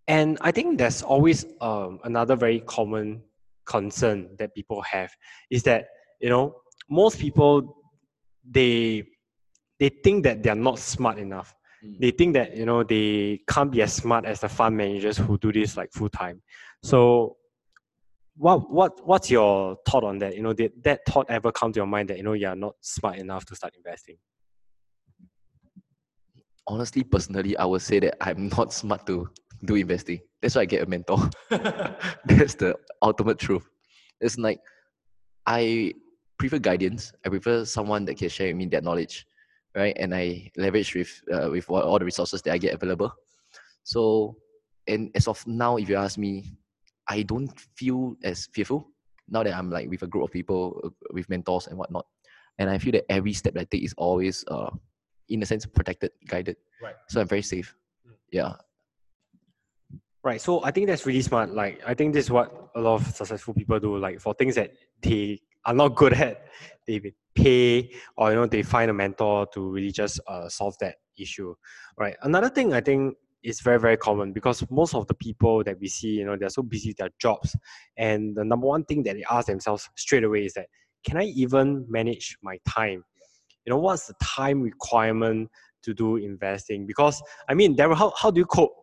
And 0.07 0.39
I 0.41 0.51
think 0.51 0.79
there's 0.79 1.03
always 1.03 1.45
um, 1.61 1.99
another 2.03 2.35
very 2.35 2.61
common 2.61 3.21
concern 3.65 4.27
that 4.39 4.55
people 4.55 4.81
have 4.81 5.11
is 5.51 5.61
that 5.63 5.85
you 6.19 6.29
know 6.29 6.55
most 6.89 7.19
people 7.19 7.78
they 8.49 9.03
they 9.79 9.89
think 9.89 10.23
that 10.23 10.43
they 10.43 10.49
are 10.49 10.55
not 10.55 10.79
smart 10.79 11.17
enough. 11.17 11.55
Mm. 11.83 11.99
They 11.99 12.11
think 12.11 12.33
that 12.33 12.55
you 12.55 12.65
know 12.65 12.83
they 12.83 13.41
can't 13.47 13.71
be 13.71 13.81
as 13.81 13.93
smart 13.93 14.25
as 14.25 14.41
the 14.41 14.49
fund 14.49 14.75
managers 14.75 15.17
who 15.17 15.37
do 15.37 15.51
this 15.51 15.77
like 15.77 15.91
full 15.93 16.09
time. 16.09 16.41
So 16.83 17.37
what 18.35 18.69
what 18.69 19.05
what's 19.05 19.29
your 19.29 19.77
thought 19.87 20.03
on 20.03 20.17
that? 20.19 20.35
You 20.35 20.43
know, 20.43 20.53
did 20.53 20.71
that 20.83 21.01
thought 21.07 21.27
ever 21.29 21.51
come 21.51 21.71
to 21.73 21.77
your 21.79 21.87
mind 21.87 22.09
that 22.09 22.17
you 22.17 22.23
know 22.23 22.33
you're 22.33 22.55
not 22.55 22.75
smart 22.81 23.17
enough 23.17 23.45
to 23.45 23.55
start 23.55 23.75
investing? 23.75 24.17
Honestly, 26.67 27.03
personally, 27.03 27.57
I 27.57 27.65
would 27.65 27.81
say 27.81 27.99
that 27.99 28.15
I'm 28.21 28.49
not 28.49 28.73
smart 28.73 29.05
to 29.07 29.29
do 29.65 29.75
investing. 29.75 30.19
That's 30.41 30.55
why 30.55 30.61
I 30.61 30.65
get 30.65 30.83
a 30.83 30.89
mentor. 30.89 31.29
That's 31.49 32.55
the 32.55 32.75
ultimate 33.01 33.39
truth. 33.39 33.67
It's 34.21 34.37
like 34.37 34.59
I 35.45 35.93
prefer 36.39 36.57
guidance. 36.57 37.13
I 37.25 37.29
prefer 37.29 37.65
someone 37.65 38.05
that 38.05 38.17
can 38.17 38.29
share 38.29 38.47
with 38.47 38.55
me 38.55 38.65
their 38.65 38.81
knowledge, 38.81 39.27
right? 39.75 39.95
And 39.99 40.15
I 40.15 40.49
leverage 40.57 40.95
with 40.95 41.21
uh, 41.31 41.49
with 41.51 41.69
all, 41.69 41.81
all 41.81 41.99
the 41.99 42.05
resources 42.05 42.41
that 42.43 42.53
I 42.53 42.57
get 42.57 42.73
available. 42.73 43.13
So, 43.83 44.37
and 44.87 45.11
as 45.13 45.27
of 45.27 45.45
now, 45.45 45.77
if 45.77 45.89
you 45.89 45.97
ask 45.97 46.17
me, 46.17 46.57
I 47.07 47.23
don't 47.23 47.51
feel 47.75 48.15
as 48.23 48.47
fearful 48.53 48.87
now 49.27 49.43
that 49.43 49.53
I'm 49.53 49.69
like 49.69 49.89
with 49.89 50.01
a 50.01 50.07
group 50.07 50.23
of 50.23 50.31
people, 50.31 50.79
uh, 50.83 50.89
with 51.11 51.29
mentors 51.29 51.67
and 51.67 51.77
whatnot. 51.77 52.05
And 52.57 52.69
I 52.69 52.77
feel 52.77 52.93
that 52.93 53.11
every 53.11 53.33
step 53.33 53.55
I 53.57 53.65
take 53.65 53.83
is 53.83 53.93
always, 53.97 54.43
uh, 54.47 54.69
in 55.29 55.43
a 55.43 55.45
sense, 55.45 55.65
protected, 55.65 56.11
guided. 56.27 56.57
Right. 56.81 56.95
So 57.07 57.21
I'm 57.21 57.27
very 57.27 57.41
safe. 57.41 57.75
Mm. 58.07 58.13
Yeah. 58.31 58.53
Right. 60.23 60.41
So 60.41 60.63
I 60.63 60.71
think 60.71 60.87
that's 60.87 61.05
really 61.05 61.21
smart. 61.21 61.53
Like 61.53 61.81
I 61.85 61.93
think 61.93 62.13
this 62.13 62.25
is 62.25 62.31
what 62.31 62.71
a 62.75 62.81
lot 62.81 62.95
of 62.95 63.07
successful 63.15 63.53
people 63.53 63.79
do. 63.79 63.97
Like 63.97 64.19
for 64.19 64.33
things 64.33 64.55
that 64.55 64.73
they 65.01 65.39
are 65.65 65.73
not 65.73 65.95
good 65.95 66.13
at, 66.13 66.45
they 66.87 67.13
pay 67.35 67.91
or 68.17 68.29
you 68.29 68.35
know 68.35 68.47
they 68.47 68.63
find 68.63 68.89
a 68.89 68.93
mentor 68.93 69.47
to 69.53 69.69
really 69.69 69.91
just 69.91 70.19
uh, 70.27 70.49
solve 70.49 70.75
that 70.79 70.95
issue. 71.17 71.53
Right. 71.97 72.15
Another 72.23 72.49
thing 72.49 72.73
I 72.73 72.81
think 72.81 73.15
is 73.43 73.61
very 73.61 73.79
very 73.79 73.97
common 73.97 74.33
because 74.33 74.63
most 74.69 74.93
of 74.93 75.07
the 75.07 75.13
people 75.13 75.63
that 75.63 75.79
we 75.79 75.87
see, 75.87 76.09
you 76.09 76.25
know, 76.25 76.35
they're 76.37 76.49
so 76.49 76.63
busy 76.63 76.89
with 76.89 76.97
their 76.97 77.09
jobs, 77.19 77.55
and 77.97 78.35
the 78.35 78.43
number 78.43 78.67
one 78.67 78.83
thing 78.85 79.03
that 79.03 79.15
they 79.15 79.23
ask 79.29 79.47
themselves 79.47 79.89
straight 79.95 80.23
away 80.23 80.45
is 80.45 80.53
that, 80.53 80.67
can 81.03 81.17
I 81.17 81.25
even 81.25 81.85
manage 81.89 82.37
my 82.41 82.57
time? 82.67 83.03
You 83.65 83.71
know, 83.71 83.79
what's 83.79 84.07
the 84.07 84.15
time 84.23 84.61
requirement 84.61 85.49
to 85.83 85.93
do 85.93 86.17
investing? 86.17 86.85
Because 86.85 87.21
I 87.47 87.53
mean, 87.53 87.77
how, 87.77 88.13
how 88.17 88.31
do 88.31 88.39
you 88.39 88.45
cope 88.45 88.73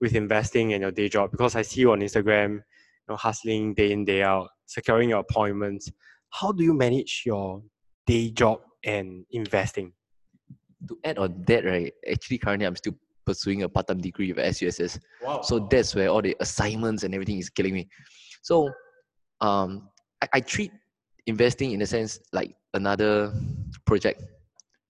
with 0.00 0.14
investing 0.14 0.72
in 0.72 0.82
your 0.82 0.90
day 0.90 1.08
job? 1.08 1.30
Because 1.30 1.56
I 1.56 1.62
see 1.62 1.80
you 1.80 1.92
on 1.92 2.00
Instagram, 2.00 2.62
know, 3.08 3.16
hustling 3.16 3.74
day 3.74 3.92
in, 3.92 4.04
day 4.04 4.22
out, 4.22 4.48
securing 4.66 5.10
your 5.10 5.20
appointments. 5.20 5.90
How 6.30 6.52
do 6.52 6.64
you 6.64 6.74
manage 6.74 7.22
your 7.24 7.62
day 8.06 8.30
job 8.30 8.60
and 8.84 9.24
investing? 9.30 9.92
To 10.88 10.98
add 11.04 11.18
on 11.18 11.44
that, 11.46 11.64
right, 11.64 11.92
actually 12.10 12.38
currently 12.38 12.66
I'm 12.66 12.76
still 12.76 12.94
pursuing 13.24 13.62
a 13.62 13.68
part-time 13.68 14.00
degree 14.00 14.32
with 14.32 14.56
SUSS. 14.56 14.98
Wow. 15.22 15.40
So 15.42 15.66
that's 15.70 15.94
where 15.94 16.08
all 16.08 16.22
the 16.22 16.36
assignments 16.40 17.04
and 17.04 17.14
everything 17.14 17.38
is 17.38 17.48
killing 17.48 17.74
me. 17.74 17.88
So 18.42 18.70
um, 19.40 19.88
I, 20.22 20.28
I 20.34 20.40
treat 20.40 20.72
investing 21.26 21.72
in 21.72 21.80
a 21.82 21.86
sense 21.86 22.18
like 22.32 22.54
another 22.74 23.32
project, 23.86 24.22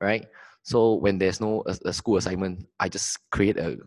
right? 0.01 0.27
So 0.65 0.95
when 0.95 1.19
there's 1.19 1.41
no 1.41 1.63
a, 1.67 1.77
a 1.85 1.93
school 1.93 2.17
assignment, 2.17 2.67
I 2.81 2.89
just 2.89 3.19
create 3.31 3.59
a 3.59 3.79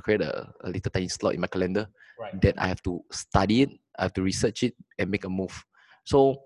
I 0.00 0.02
create 0.02 0.22
a, 0.22 0.48
a 0.64 0.68
little 0.70 0.90
tiny 0.90 1.08
slot 1.08 1.34
in 1.34 1.40
my 1.40 1.46
calendar 1.46 1.86
right. 2.18 2.40
that 2.40 2.54
I 2.56 2.68
have 2.68 2.82
to 2.84 3.04
study 3.12 3.62
it, 3.62 3.70
I 3.98 4.04
have 4.04 4.14
to 4.14 4.22
research 4.22 4.62
it 4.62 4.74
and 4.98 5.10
make 5.10 5.24
a 5.24 5.28
move. 5.28 5.64
So 6.04 6.40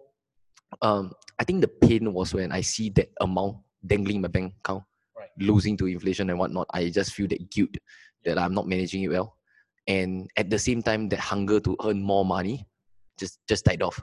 um, 0.83 1.13
I 1.39 1.45
think 1.45 1.61
the 1.61 1.69
pain 1.69 2.13
was 2.13 2.35
when 2.35 2.51
I 2.51 2.63
see 2.63 2.91
that 2.91 3.11
amount 3.21 3.59
dangling 3.87 4.17
in 4.17 4.23
my 4.23 4.29
bank 4.29 4.55
account, 4.65 4.83
Right. 5.17 5.31
losing 5.39 5.77
to 5.77 5.87
inflation 5.87 6.29
and 6.31 6.39
whatnot. 6.41 6.67
I 6.75 6.91
just 6.91 7.13
feel 7.15 7.29
that 7.29 7.49
guilt 7.49 7.77
that 8.25 8.37
I'm 8.37 8.53
not 8.53 8.67
managing 8.67 9.05
it 9.05 9.09
well. 9.11 9.37
And 9.87 10.29
at 10.37 10.51
the 10.51 10.59
same 10.59 10.83
time, 10.83 11.09
that 11.11 11.21
hunger 11.21 11.61
to 11.61 11.77
earn 11.85 12.03
more 12.03 12.25
money 12.25 12.67
just 13.17 13.39
just 13.49 13.65
died 13.65 13.81
off. 13.83 14.03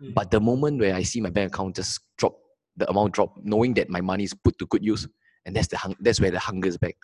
Mm. 0.00 0.14
But 0.14 0.30
the 0.30 0.38
moment 0.38 0.78
where 0.78 0.94
I 0.94 1.02
see 1.02 1.20
my 1.20 1.30
bank 1.30 1.52
account 1.52 1.74
just 1.74 1.98
drop, 2.18 2.38
the 2.76 2.88
amount 2.88 3.14
drop, 3.14 3.34
knowing 3.42 3.74
that 3.74 3.90
my 3.90 4.00
money 4.00 4.22
is 4.22 4.32
put 4.32 4.56
to 4.60 4.66
good 4.66 4.84
use, 4.84 5.08
and 5.44 5.56
that's 5.56 5.66
the 5.66 5.76
hung- 5.76 5.96
that's 5.98 6.20
where 6.20 6.30
the 6.30 6.38
hunger 6.38 6.68
is 6.68 6.78
back. 6.78 6.94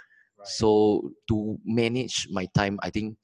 So 0.45 1.11
to 1.29 1.59
manage 1.65 2.29
my 2.31 2.47
time, 2.55 2.79
I 2.83 2.91
think, 2.91 3.17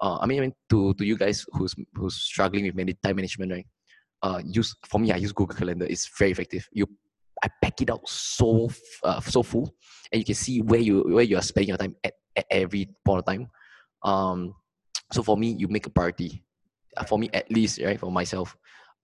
uh, 0.00 0.18
I 0.20 0.26
mean, 0.26 0.38
I 0.38 0.40
mean, 0.42 0.54
to 0.70 0.94
to 0.94 1.04
you 1.04 1.16
guys 1.16 1.44
who's 1.52 1.74
who's 1.94 2.16
struggling 2.16 2.64
with 2.64 2.74
many 2.74 2.94
time 2.94 3.16
management, 3.16 3.52
right? 3.52 3.66
Uh, 4.22 4.42
use 4.44 4.74
for 4.88 4.98
me, 5.00 5.12
I 5.12 5.16
use 5.16 5.32
Google 5.32 5.56
Calendar. 5.56 5.86
It's 5.86 6.08
very 6.18 6.32
effective. 6.32 6.68
You, 6.72 6.86
I 7.42 7.48
pack 7.62 7.80
it 7.82 7.90
out 7.90 8.08
so 8.08 8.68
uh, 9.02 9.20
so 9.20 9.42
full, 9.42 9.74
and 10.12 10.18
you 10.20 10.24
can 10.24 10.34
see 10.34 10.60
where 10.60 10.80
you 10.80 11.02
where 11.02 11.24
you 11.24 11.36
are 11.36 11.42
spending 11.42 11.68
your 11.68 11.78
time 11.78 11.94
at, 12.04 12.14
at 12.36 12.46
every 12.50 12.88
point 13.04 13.20
of 13.20 13.26
time. 13.26 13.48
Um, 14.02 14.54
so 15.12 15.22
for 15.22 15.36
me, 15.36 15.56
you 15.58 15.68
make 15.68 15.86
a 15.86 15.90
priority. 15.90 16.44
uh, 16.98 17.04
for 17.04 17.18
me 17.18 17.30
at 17.32 17.50
least, 17.50 17.80
right, 17.82 17.98
for 17.98 18.10
myself, 18.10 18.56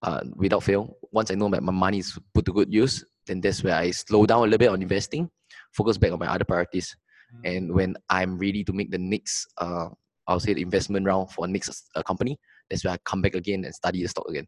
uh, 0.03 0.21
without 0.37 0.63
fail, 0.63 0.97
once 1.13 1.31
I 1.31 1.35
know 1.35 1.49
that 1.51 1.63
my 1.63 1.73
money 1.73 1.99
is 1.99 2.19
put 2.35 2.45
to 2.47 2.53
good 2.53 2.73
use, 2.73 3.05
then 3.27 3.41
that's 3.41 3.63
where 3.63 3.75
I 3.75 3.91
slow 3.91 4.27
down 4.27 4.41
a 4.41 4.43
little 4.43 4.59
bit 4.59 4.69
on 4.69 4.83
investing, 4.83 5.31
focus 5.73 5.97
back 5.99 6.13
on 6.13 6.19
my 6.19 6.27
other 6.27 6.45
priorities. 6.45 6.97
And 7.43 7.73
when 7.73 7.97
I'm 8.09 8.39
ready 8.39 8.65
to 8.65 8.73
make 8.73 8.91
the 8.91 8.99
next, 8.99 9.47
uh, 9.59 9.89
I'll 10.27 10.41
say 10.41 10.55
the 10.55 10.63
investment 10.63 11.07
round 11.07 11.31
for 11.31 11.47
next 11.47 11.91
uh, 11.95 12.03
company, 12.03 12.39
that's 12.71 12.85
where 12.85 12.95
I 12.95 12.99
come 13.05 13.23
back 13.23 13.35
again 13.35 13.65
and 13.65 13.75
study 13.75 14.03
the 14.03 14.09
stock 14.09 14.29
again. 14.29 14.47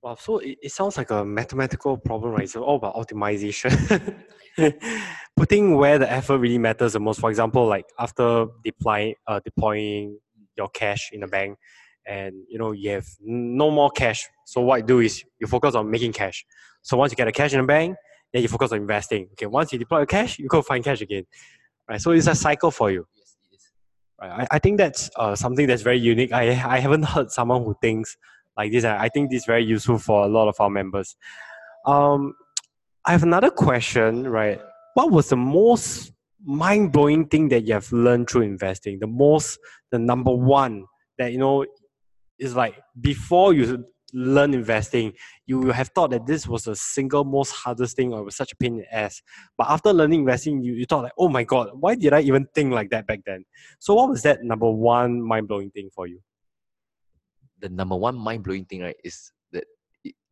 Wow, 0.00 0.14
so 0.14 0.38
it, 0.38 0.58
it 0.62 0.72
sounds 0.72 0.96
like 0.96 1.10
a 1.10 1.24
mathematical 1.24 1.96
problem, 1.96 2.32
right? 2.32 2.44
It's 2.44 2.54
all 2.54 2.76
about 2.76 2.94
optimization. 2.94 4.14
Putting 5.36 5.76
where 5.76 5.98
the 5.98 6.10
effort 6.10 6.38
really 6.38 6.58
matters 6.58 6.92
the 6.92 7.00
most. 7.00 7.20
For 7.20 7.30
example, 7.30 7.66
like 7.66 7.84
after 7.98 8.46
deploy, 8.64 9.14
uh, 9.26 9.40
deploying 9.44 10.18
your 10.56 10.68
cash 10.68 11.10
in 11.12 11.20
the 11.20 11.26
bank, 11.26 11.58
and 12.06 12.34
you 12.48 12.58
know 12.58 12.72
you 12.72 12.90
have 12.90 13.06
no 13.20 13.70
more 13.70 13.90
cash. 13.90 14.26
So 14.46 14.60
what 14.60 14.80
you 14.80 14.86
do 14.86 15.00
is 15.00 15.24
you 15.40 15.46
focus 15.46 15.74
on 15.74 15.90
making 15.90 16.12
cash. 16.12 16.44
So 16.82 16.96
once 16.96 17.12
you 17.12 17.16
get 17.16 17.26
the 17.26 17.32
cash 17.32 17.52
in 17.52 17.60
the 17.60 17.66
bank, 17.66 17.96
then 18.32 18.42
you 18.42 18.48
focus 18.48 18.72
on 18.72 18.78
investing. 18.78 19.28
Okay, 19.32 19.46
once 19.46 19.72
you 19.72 19.78
deploy 19.78 20.00
the 20.00 20.06
cash, 20.06 20.38
you 20.38 20.48
go 20.48 20.62
find 20.62 20.84
cash 20.84 21.00
again. 21.00 21.24
Right. 21.88 22.00
So 22.00 22.10
it's 22.10 22.26
a 22.26 22.34
cycle 22.34 22.70
for 22.70 22.90
you. 22.90 23.06
Yes, 23.16 23.36
it 23.50 23.54
is. 23.54 23.72
Right. 24.20 24.30
I, 24.30 24.56
I 24.56 24.58
think 24.58 24.78
that's 24.78 25.10
uh, 25.16 25.34
something 25.34 25.66
that's 25.66 25.82
very 25.82 25.98
unique. 25.98 26.32
I 26.32 26.50
I 26.50 26.78
haven't 26.80 27.04
heard 27.04 27.30
someone 27.30 27.64
who 27.64 27.74
thinks 27.80 28.16
like 28.56 28.72
this. 28.72 28.84
I 28.84 29.08
think 29.08 29.30
this 29.30 29.42
is 29.42 29.46
very 29.46 29.64
useful 29.64 29.98
for 29.98 30.24
a 30.24 30.28
lot 30.28 30.48
of 30.48 30.56
our 30.60 30.68
members. 30.68 31.16
Um, 31.86 32.34
I 33.06 33.12
have 33.12 33.22
another 33.22 33.50
question. 33.50 34.28
Right. 34.28 34.60
What 34.94 35.10
was 35.12 35.28
the 35.30 35.36
most 35.36 36.12
mind 36.44 36.92
blowing 36.92 37.26
thing 37.28 37.48
that 37.48 37.64
you 37.64 37.74
have 37.74 37.90
learned 37.92 38.28
through 38.28 38.42
investing? 38.42 38.98
The 38.98 39.06
most, 39.06 39.58
the 39.90 39.98
number 39.98 40.32
one 40.32 40.84
that 41.18 41.32
you 41.32 41.38
know 41.38 41.64
is 42.38 42.54
like 42.54 42.74
before 43.00 43.54
you 43.54 43.84
learn 44.12 44.54
investing, 44.54 45.12
you 45.46 45.58
will 45.58 45.72
have 45.72 45.88
thought 45.88 46.10
that 46.10 46.26
this 46.26 46.46
was 46.46 46.64
the 46.64 46.76
single 46.76 47.24
most 47.24 47.52
hardest 47.52 47.96
thing 47.96 48.12
or 48.12 48.20
it 48.20 48.24
was 48.24 48.36
such 48.36 48.52
a 48.52 48.56
pain 48.56 48.74
in 48.74 48.80
the 48.80 48.94
ass. 48.94 49.22
But 49.56 49.68
after 49.68 49.92
learning 49.92 50.20
investing, 50.20 50.62
you, 50.62 50.74
you 50.74 50.86
thought 50.86 51.04
like, 51.04 51.12
oh 51.18 51.28
my 51.28 51.44
god, 51.44 51.70
why 51.74 51.94
did 51.94 52.12
I 52.12 52.20
even 52.20 52.46
think 52.54 52.72
like 52.72 52.90
that 52.90 53.06
back 53.06 53.20
then? 53.26 53.44
So 53.78 53.94
what 53.94 54.08
was 54.08 54.22
that 54.22 54.42
number 54.42 54.70
one 54.70 55.20
mind 55.22 55.48
blowing 55.48 55.70
thing 55.70 55.90
for 55.94 56.06
you? 56.06 56.20
the 57.60 57.68
number 57.68 57.96
one 57.96 58.16
mind 58.16 58.44
blowing 58.44 58.64
thing, 58.64 58.82
right, 58.82 58.96
is 59.04 59.32
that 59.52 59.64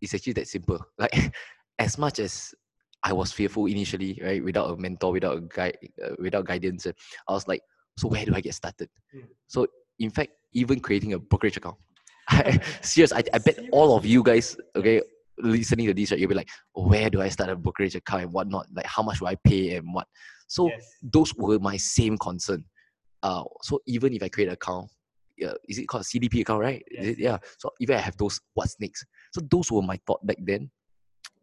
it's 0.01 0.15
actually 0.15 0.35
that 0.35 0.49
simple. 0.49 0.85
Like, 0.99 1.35
as 1.79 1.99
much 1.99 2.19
as 2.19 2.55
I 3.03 3.13
was 3.13 3.33
fearful 3.33 3.67
initially, 3.67 4.19
right, 4.23 4.43
without 4.43 4.71
a 4.71 4.77
mentor, 4.77 5.13
without 5.13 5.37
a 5.37 5.41
guide, 5.41 5.77
uh, 6.03 6.15
without 6.19 6.47
guidance, 6.47 6.87
I 6.87 7.33
was 7.33 7.47
like, 7.47 7.61
so 7.99 8.09
where 8.09 8.25
do 8.25 8.35
I 8.35 8.41
get 8.41 8.55
started? 8.55 8.89
Mm. 9.15 9.25
So, 9.47 9.67
in 9.99 10.11
fact, 10.11 10.33
even 10.53 10.81
creating 10.81 11.13
a 11.13 11.19
brokerage 11.19 11.57
account. 11.57 11.77
I, 12.29 12.61
serious, 12.83 13.13
I, 13.13 13.23
I 13.33 13.39
bet 13.39 13.59
all 13.73 13.97
of 13.97 14.05
you 14.07 14.23
guys, 14.23 14.57
okay, 14.75 15.03
listening 15.39 15.87
to 15.87 15.95
this, 15.95 16.11
right, 16.11 16.21
you'll 16.21 16.29
be 16.29 16.35
like, 16.35 16.49
where 16.75 17.11
do 17.11 17.21
I 17.21 17.29
start 17.29 17.51
a 17.51 17.57
brokerage 17.57 17.95
account 17.95 18.23
and 18.23 18.33
whatnot? 18.33 18.67
Like, 18.75 18.87
how 18.87 19.03
much 19.03 19.19
do 19.21 19.27
I 19.27 19.37
pay 19.37 19.77
and 19.77 19.93
what? 19.93 20.07
So, 20.49 20.71
those 21.03 21.35
were 21.35 21.59
my 21.59 21.77
same 21.77 22.17
concern. 22.19 22.65
Uh, 23.23 23.43
so 23.63 23.81
even 23.87 24.13
if 24.15 24.23
I 24.23 24.29
create 24.29 24.47
an 24.49 24.55
account, 24.55 24.89
yeah, 25.37 25.53
is 25.69 25.79
it 25.79 25.89
called 25.89 26.05
CDP 26.05 26.43
account, 26.43 26.61
right? 26.61 26.83
Yes. 26.91 27.19
yeah. 27.19 27.39
So 27.59 27.71
even 27.81 27.97
I 27.97 28.01
have 28.01 28.17
those, 28.17 28.41
what's 28.55 28.77
next? 28.81 29.05
So 29.33 29.41
those 29.51 29.71
were 29.71 29.83
my 29.83 29.99
thought 30.07 30.25
back 30.27 30.37
then. 30.41 30.71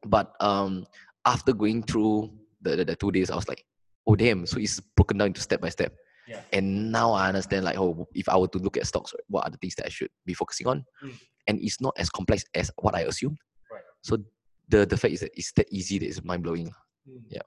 But 0.05 0.33
um, 0.39 0.85
after 1.25 1.53
going 1.53 1.83
through 1.83 2.31
the, 2.61 2.77
the, 2.77 2.85
the 2.85 2.95
two 2.95 3.11
days, 3.11 3.29
I 3.29 3.35
was 3.35 3.47
like, 3.47 3.63
oh 4.07 4.15
damn. 4.15 4.45
So 4.45 4.57
it's 4.59 4.79
broken 4.79 5.17
down 5.17 5.27
into 5.27 5.41
step 5.41 5.61
by 5.61 5.69
step. 5.69 5.93
Yeah. 6.27 6.41
And 6.51 6.91
now 6.91 7.11
I 7.11 7.27
understand 7.27 7.65
like, 7.65 7.77
oh, 7.77 8.07
if 8.13 8.29
I 8.29 8.37
were 8.37 8.47
to 8.49 8.57
look 8.57 8.77
at 8.77 8.87
stocks, 8.87 9.13
what 9.27 9.45
are 9.45 9.49
the 9.49 9.57
things 9.57 9.75
that 9.75 9.87
I 9.87 9.89
should 9.89 10.09
be 10.25 10.33
focusing 10.33 10.67
on? 10.67 10.85
Mm. 11.03 11.13
And 11.47 11.59
it's 11.61 11.81
not 11.81 11.93
as 11.97 12.09
complex 12.09 12.45
as 12.53 12.71
what 12.77 12.95
I 12.95 13.01
assumed. 13.01 13.37
Right. 13.71 13.81
So 14.01 14.17
the 14.69 14.85
the 14.85 14.97
fact 14.97 15.13
is 15.13 15.19
that 15.21 15.31
it's 15.35 15.51
that 15.53 15.67
easy 15.71 15.99
that 15.99 16.07
it's 16.07 16.23
mind 16.23 16.43
blowing. 16.43 16.73
Yeah. 17.29 17.41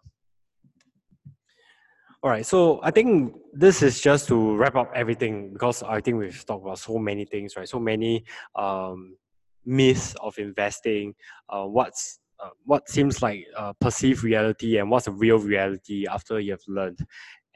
All 2.23 2.31
right, 2.31 2.45
so 2.45 2.81
I 2.83 2.91
think 2.91 3.35
this 3.53 3.83
is 3.83 4.01
just 4.01 4.27
to 4.29 4.57
wrap 4.57 4.75
up 4.75 4.91
everything 4.95 5.53
because 5.53 5.83
I 5.83 6.01
think 6.01 6.19
we've 6.19 6.45
talked 6.45 6.65
about 6.65 6.79
so 6.79 6.99
many 6.99 7.25
things, 7.25 7.57
right? 7.57 7.69
So 7.69 7.79
many 7.79 8.25
um, 8.57 9.17
myths 9.65 10.17
of 10.21 10.37
investing, 10.39 11.15
uh, 11.49 11.67
what's 11.67 12.19
uh, 12.43 12.51
what 12.65 12.89
seems 12.89 13.23
like 13.23 13.47
uh, 13.57 13.73
perceived 13.81 14.23
reality 14.23 14.79
and 14.79 14.91
what's 14.91 15.07
a 15.07 15.13
real 15.13 15.39
reality 15.39 16.07
after 16.07 16.41
you 16.41 16.53
have 16.53 16.63
learned. 16.69 16.99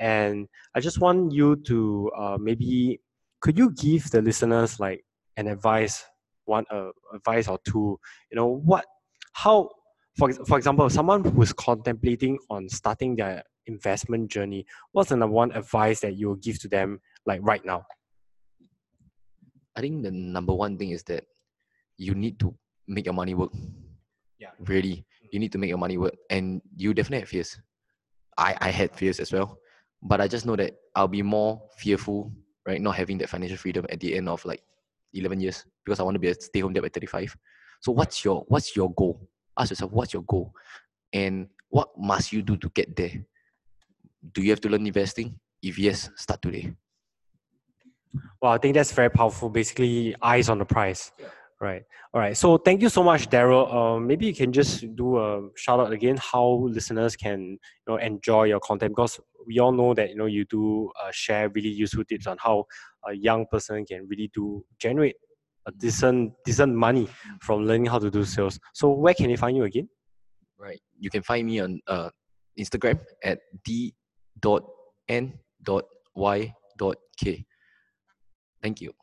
And 0.00 0.48
I 0.74 0.80
just 0.80 0.98
want 1.00 1.32
you 1.32 1.56
to 1.66 2.10
uh, 2.18 2.38
maybe 2.40 3.00
could 3.40 3.56
you 3.56 3.70
give 3.72 4.10
the 4.10 4.22
listeners 4.22 4.80
like 4.80 5.04
an 5.36 5.46
advice, 5.46 6.04
one 6.46 6.64
uh, 6.70 6.90
advice 7.14 7.48
or 7.48 7.58
two? 7.64 8.00
You 8.32 8.36
know 8.36 8.46
what, 8.46 8.86
how 9.34 9.68
for 10.16 10.32
for 10.32 10.56
example, 10.56 10.88
someone 10.90 11.22
who's 11.22 11.52
contemplating 11.52 12.38
on 12.48 12.68
starting 12.68 13.14
their 13.14 13.44
investment 13.66 14.30
journey, 14.30 14.66
what's 14.92 15.10
the 15.10 15.16
number 15.16 15.34
one 15.34 15.52
advice 15.52 16.00
that 16.00 16.16
you 16.16 16.28
will 16.28 16.36
give 16.36 16.58
to 16.60 16.68
them 16.68 17.00
like 17.26 17.40
right 17.42 17.64
now? 17.64 17.84
I 19.76 19.80
think 19.82 20.02
the 20.02 20.10
number 20.10 20.54
one 20.54 20.76
thing 20.78 20.90
is 20.90 21.02
that 21.04 21.24
you 21.96 22.14
need 22.14 22.40
to 22.40 22.54
make 22.88 23.04
your 23.04 23.14
money 23.14 23.34
work. 23.34 23.52
Yeah. 24.38 24.50
Really, 24.66 25.04
you 25.30 25.38
need 25.38 25.52
to 25.52 25.58
make 25.58 25.68
your 25.68 25.78
money 25.78 25.98
work, 25.98 26.16
and 26.30 26.62
you 26.76 26.94
definitely 26.94 27.20
have 27.20 27.28
fears. 27.28 27.60
I 28.36 28.56
I 28.60 28.70
had 28.70 28.96
fears 28.96 29.20
as 29.20 29.32
well, 29.32 29.58
but 30.02 30.20
I 30.20 30.28
just 30.28 30.46
know 30.46 30.56
that 30.56 30.76
I'll 30.94 31.08
be 31.08 31.22
more 31.22 31.62
fearful, 31.76 32.32
right? 32.66 32.80
Not 32.80 32.96
having 32.96 33.18
that 33.18 33.28
financial 33.28 33.56
freedom 33.56 33.86
at 33.90 34.00
the 34.00 34.16
end 34.16 34.28
of 34.28 34.44
like 34.44 34.62
eleven 35.12 35.40
years 35.40 35.64
because 35.84 36.00
I 36.00 36.02
want 36.02 36.14
to 36.14 36.20
be 36.20 36.28
a 36.28 36.34
stay 36.34 36.60
home 36.60 36.72
dad 36.72 36.82
by 36.82 36.88
thirty 36.88 37.06
five. 37.06 37.36
So 37.80 37.92
what's 37.92 38.24
your 38.24 38.44
what's 38.48 38.76
your 38.76 38.92
goal? 38.94 39.28
Ask 39.58 39.70
yourself 39.70 39.92
what's 39.92 40.12
your 40.12 40.22
goal, 40.22 40.52
and 41.12 41.48
what 41.68 41.90
must 41.98 42.32
you 42.32 42.42
do 42.42 42.56
to 42.56 42.68
get 42.70 42.96
there? 42.96 43.24
Do 44.32 44.42
you 44.42 44.50
have 44.50 44.60
to 44.62 44.68
learn 44.68 44.86
investing? 44.86 45.38
If 45.62 45.78
yes, 45.78 46.10
start 46.16 46.40
today. 46.40 46.74
Well, 48.40 48.52
I 48.52 48.58
think 48.58 48.74
that's 48.74 48.92
very 48.92 49.10
powerful. 49.10 49.50
Basically, 49.50 50.16
eyes 50.22 50.48
on 50.48 50.58
the 50.58 50.64
prize. 50.64 51.12
Right. 51.60 51.82
All 52.14 52.20
right. 52.20 52.34
So 52.34 52.56
thank 52.56 52.80
you 52.80 52.88
so 52.88 53.02
much, 53.02 53.28
Daryl. 53.28 53.70
Um, 53.72 54.06
maybe 54.06 54.24
you 54.24 54.34
can 54.34 54.50
just 54.50 54.96
do 54.96 55.18
a 55.18 55.42
shout 55.56 55.78
out 55.78 55.92
again 55.92 56.16
how 56.16 56.66
listeners 56.70 57.16
can 57.16 57.40
you 57.42 57.58
know 57.86 57.96
enjoy 57.96 58.44
your 58.44 58.60
content 58.60 58.92
because 58.92 59.20
we 59.46 59.58
all 59.58 59.70
know 59.70 59.92
that 59.92 60.08
you 60.08 60.16
know 60.16 60.24
you 60.24 60.46
do 60.46 60.90
uh, 61.02 61.10
share 61.12 61.50
really 61.50 61.68
useful 61.68 62.02
tips 62.04 62.26
on 62.26 62.38
how 62.40 62.64
a 63.06 63.12
young 63.12 63.44
person 63.50 63.84
can 63.84 64.06
really 64.08 64.30
do 64.34 64.64
generate 64.78 65.16
a 65.66 65.72
decent 65.72 66.32
decent 66.46 66.74
money 66.74 67.06
from 67.42 67.66
learning 67.66 67.86
how 67.86 67.98
to 67.98 68.10
do 68.10 68.24
sales. 68.24 68.58
So 68.72 68.88
where 68.92 69.12
can 69.12 69.28
they 69.28 69.36
find 69.36 69.54
you 69.54 69.64
again? 69.64 69.88
right? 70.58 70.80
You 70.98 71.10
can 71.10 71.22
find 71.22 71.46
me 71.46 71.60
on 71.60 71.80
uh, 71.86 72.10
Instagram 72.58 73.00
at 73.24 73.38
d 73.64 73.94
dot 74.40 74.64
y 76.14 76.54
k. 77.18 77.44
Thank 78.62 78.80
you. 78.80 78.99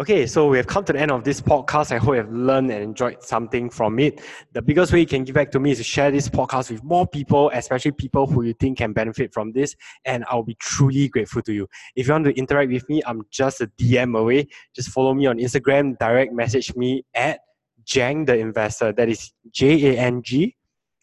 Okay, 0.00 0.26
so 0.26 0.48
we 0.48 0.56
have 0.56 0.66
come 0.66 0.82
to 0.82 0.94
the 0.94 0.98
end 0.98 1.10
of 1.10 1.24
this 1.24 1.42
podcast. 1.42 1.92
I 1.92 1.98
hope 1.98 2.14
you 2.14 2.22
have 2.22 2.32
learned 2.32 2.70
and 2.70 2.82
enjoyed 2.82 3.22
something 3.22 3.68
from 3.68 3.98
it. 3.98 4.22
The 4.54 4.62
biggest 4.62 4.94
way 4.94 5.00
you 5.00 5.06
can 5.06 5.24
give 5.24 5.34
back 5.34 5.50
to 5.50 5.60
me 5.60 5.72
is 5.72 5.76
to 5.76 5.84
share 5.84 6.10
this 6.10 6.26
podcast 6.26 6.70
with 6.70 6.82
more 6.82 7.06
people, 7.06 7.50
especially 7.52 7.92
people 7.92 8.26
who 8.26 8.42
you 8.42 8.54
think 8.54 8.78
can 8.78 8.94
benefit 8.94 9.34
from 9.34 9.52
this. 9.52 9.76
And 10.06 10.24
I'll 10.30 10.42
be 10.42 10.54
truly 10.54 11.08
grateful 11.08 11.42
to 11.42 11.52
you. 11.52 11.68
If 11.96 12.06
you 12.06 12.14
want 12.14 12.24
to 12.24 12.32
interact 12.32 12.72
with 12.72 12.88
me, 12.88 13.02
I'm 13.04 13.26
just 13.30 13.60
a 13.60 13.66
DM 13.78 14.18
away. 14.18 14.46
Just 14.74 14.88
follow 14.88 15.12
me 15.12 15.26
on 15.26 15.36
Instagram, 15.36 15.98
direct 15.98 16.32
message 16.32 16.74
me 16.76 17.04
at 17.12 17.40
Jang 17.84 18.24
the 18.24 18.38
Investor. 18.38 18.92
That 18.92 19.10
is 19.10 19.32
J 19.50 19.96
A 19.96 20.00
N 20.00 20.22
G, 20.22 20.56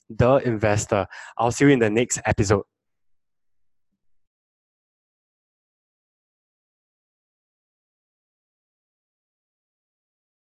the 0.10 0.38
Investor. 0.38 1.06
I'll 1.38 1.52
see 1.52 1.66
you 1.66 1.70
in 1.70 1.78
the 1.78 1.92
next 1.92 2.20
episode. 2.26 2.64